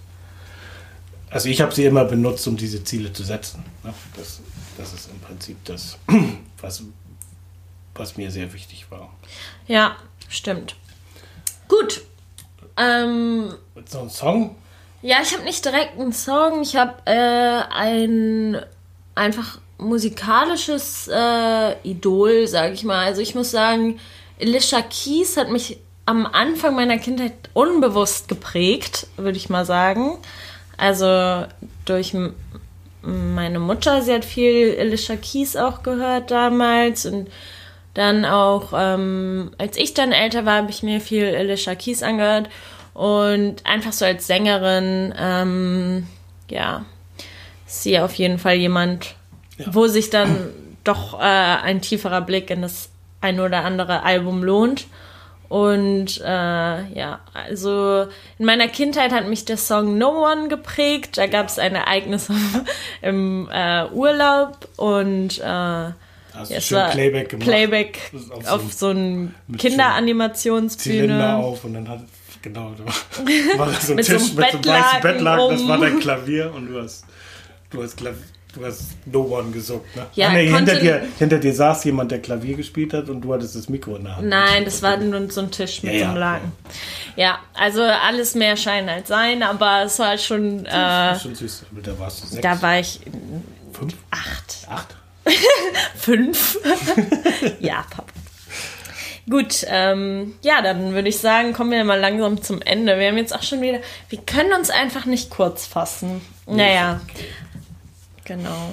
[1.32, 3.64] also ich habe sie immer benutzt, um diese Ziele zu setzen.
[3.82, 3.94] ne?
[4.16, 4.40] Das,
[4.78, 5.98] das ist im Prinzip das,
[6.60, 6.82] was,
[7.94, 9.12] was mir sehr wichtig war.
[9.66, 9.96] ja,
[10.28, 10.76] stimmt.
[11.68, 12.02] Gut.
[12.76, 13.54] Ähm,
[13.86, 14.56] so einem Song?
[15.02, 16.62] ja, ich habe nicht direkt einen Song.
[16.62, 18.60] Ich habe äh, ein
[19.14, 23.04] einfach musikalisches äh, Idol, sage ich mal.
[23.04, 23.98] Also ich muss sagen,
[24.40, 30.18] Alicia Keys hat mich am Anfang meiner Kindheit unbewusst geprägt, würde ich mal sagen.
[30.82, 31.46] Also
[31.84, 32.12] durch
[33.02, 37.28] meine Mutter, sie hat viel Alicia Keys auch gehört damals und
[37.94, 42.48] dann auch, ähm, als ich dann älter war, habe ich mir viel Alicia Keys angehört
[42.94, 46.08] und einfach so als Sängerin, ähm,
[46.50, 46.84] ja,
[47.64, 49.14] ist sie auf jeden Fall jemand,
[49.66, 50.48] wo sich dann
[50.82, 52.90] doch äh, ein tieferer Blick in das
[53.20, 54.88] ein oder andere Album lohnt.
[55.52, 56.24] Und äh,
[56.94, 58.06] ja, also
[58.38, 61.18] in meiner Kindheit hat mich der Song No One geprägt.
[61.18, 62.30] Da gab es ein Ereignis
[63.02, 67.46] im äh, Urlaub und äh, Hast ja, schön Playback gemacht?
[67.46, 67.98] Playback
[68.30, 70.96] auf auf, so so einem mit Kinderanimationsbühne.
[70.96, 72.00] Zylinder auf und dann hat
[72.40, 72.86] genau da
[73.58, 76.00] war, war so ein so Tisch einem mit so einem weißen Bettlaken das war dein
[76.00, 77.04] Klavier und du hast
[77.68, 78.24] du hast Klavier,
[78.54, 80.06] du hast No One gesungen, ne?
[80.14, 83.32] Ja, Ah, nee, hinter dir hinter dir saß jemand, der Klavier gespielt hat und du
[83.32, 84.28] hattest das Mikro in der Hand.
[84.28, 86.20] Nein, das war nur so ein Tisch mit Ja, so einem ja.
[86.20, 86.52] Laken.
[87.16, 91.34] Ja, also alles mehr Schein als sein, aber es war schon, Das äh, ist schon
[91.34, 93.00] süß, da warst du sechs, da war ich
[93.72, 94.96] fünf, acht, acht.
[95.96, 96.58] fünf.
[97.60, 98.08] ja, Papa.
[99.30, 102.98] Gut, ähm, ja, dann würde ich sagen, kommen wir mal langsam zum Ende.
[102.98, 106.20] Wir haben jetzt auch schon wieder, wir können uns einfach nicht kurz fassen.
[106.46, 107.00] Naja,
[108.36, 108.72] Genau.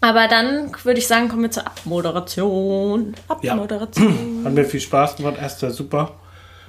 [0.00, 3.14] Aber dann würde ich sagen, kommen wir zur Abmoderation.
[3.26, 4.42] Abmoderation.
[4.44, 5.36] Hat mir viel Spaß gemacht.
[5.40, 6.12] Esther, super.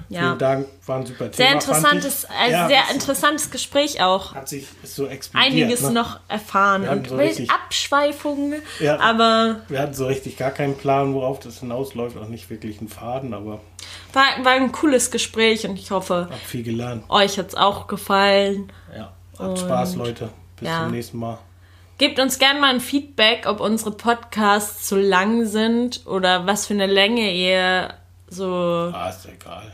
[0.08, 0.22] Ja.
[0.22, 1.62] Vielen Dank, war ein super Sehr Thema.
[1.62, 4.34] fand interessantes, ein Ja, sehr es interessantes Gespräch auch.
[4.34, 5.52] Hat sich so explodiert.
[5.52, 5.92] Einiges ne?
[5.92, 9.00] noch erfahren und so richtig- Abschweifungen, Ja.
[9.00, 12.18] aber Wir hatten so richtig gar keinen Plan, worauf das hinausläuft.
[12.18, 13.60] Auch nicht wirklich einen Faden, aber
[14.14, 17.04] war, war ein cooles Gespräch und ich hoffe, hab viel gelernt.
[17.10, 18.72] euch hat es auch gefallen.
[18.96, 19.14] Ja.
[19.38, 20.30] Habt Spaß, Leute.
[20.60, 20.84] Bis ja.
[20.86, 21.38] zum nächsten Mal.
[22.00, 26.74] Gebt uns gerne mal ein Feedback, ob unsere Podcasts zu lang sind oder was für
[26.74, 27.94] eine Länge ihr
[28.28, 28.92] so.
[28.94, 29.72] Ah, ist ja egal.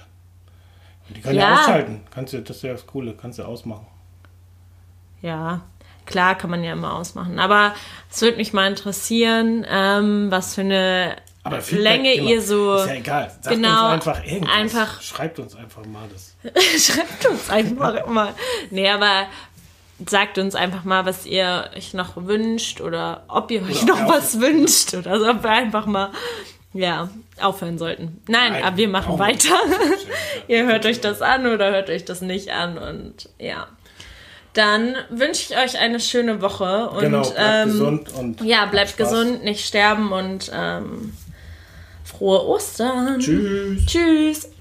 [1.10, 1.49] Die können Ja.
[1.53, 2.02] ja, ausschalten.
[2.14, 3.14] Kannst du, das ist ja das Coole.
[3.14, 3.85] Kannst du ausmachen.
[5.22, 5.61] Ja,
[6.06, 7.38] klar kann man ja immer ausmachen.
[7.39, 7.73] Aber
[8.11, 12.30] es würde mich mal interessieren, ähm, was für eine Aber Feedback Länge immer.
[12.31, 12.76] ihr so.
[12.76, 13.30] Ist ja egal.
[13.41, 14.56] Sagt Genau, uns einfach irgendwas.
[14.56, 16.35] einfach- Schreibt uns einfach mal das.
[16.85, 18.34] Schreibt uns einfach mal.
[18.72, 19.27] Nee, aber
[20.05, 24.09] sagt uns einfach mal, was ihr euch noch wünscht oder ob ihr euch Oder noch
[24.09, 26.11] was wünscht oder so, ob wir einfach mal
[26.73, 27.09] ja,
[27.39, 28.22] aufhören sollten.
[28.27, 29.55] Nein, Nein, aber wir machen weiter.
[30.47, 33.67] ihr hört euch das an oder hört euch das nicht an und ja.
[34.53, 38.95] Dann wünsche ich euch eine schöne Woche und genau, bleibt ähm, gesund und ja, bleibt
[38.95, 41.13] gesund, nicht sterben und ähm,
[42.05, 43.19] frohe Ostern.
[43.19, 43.85] Tschüss.
[43.85, 44.55] Tschüss.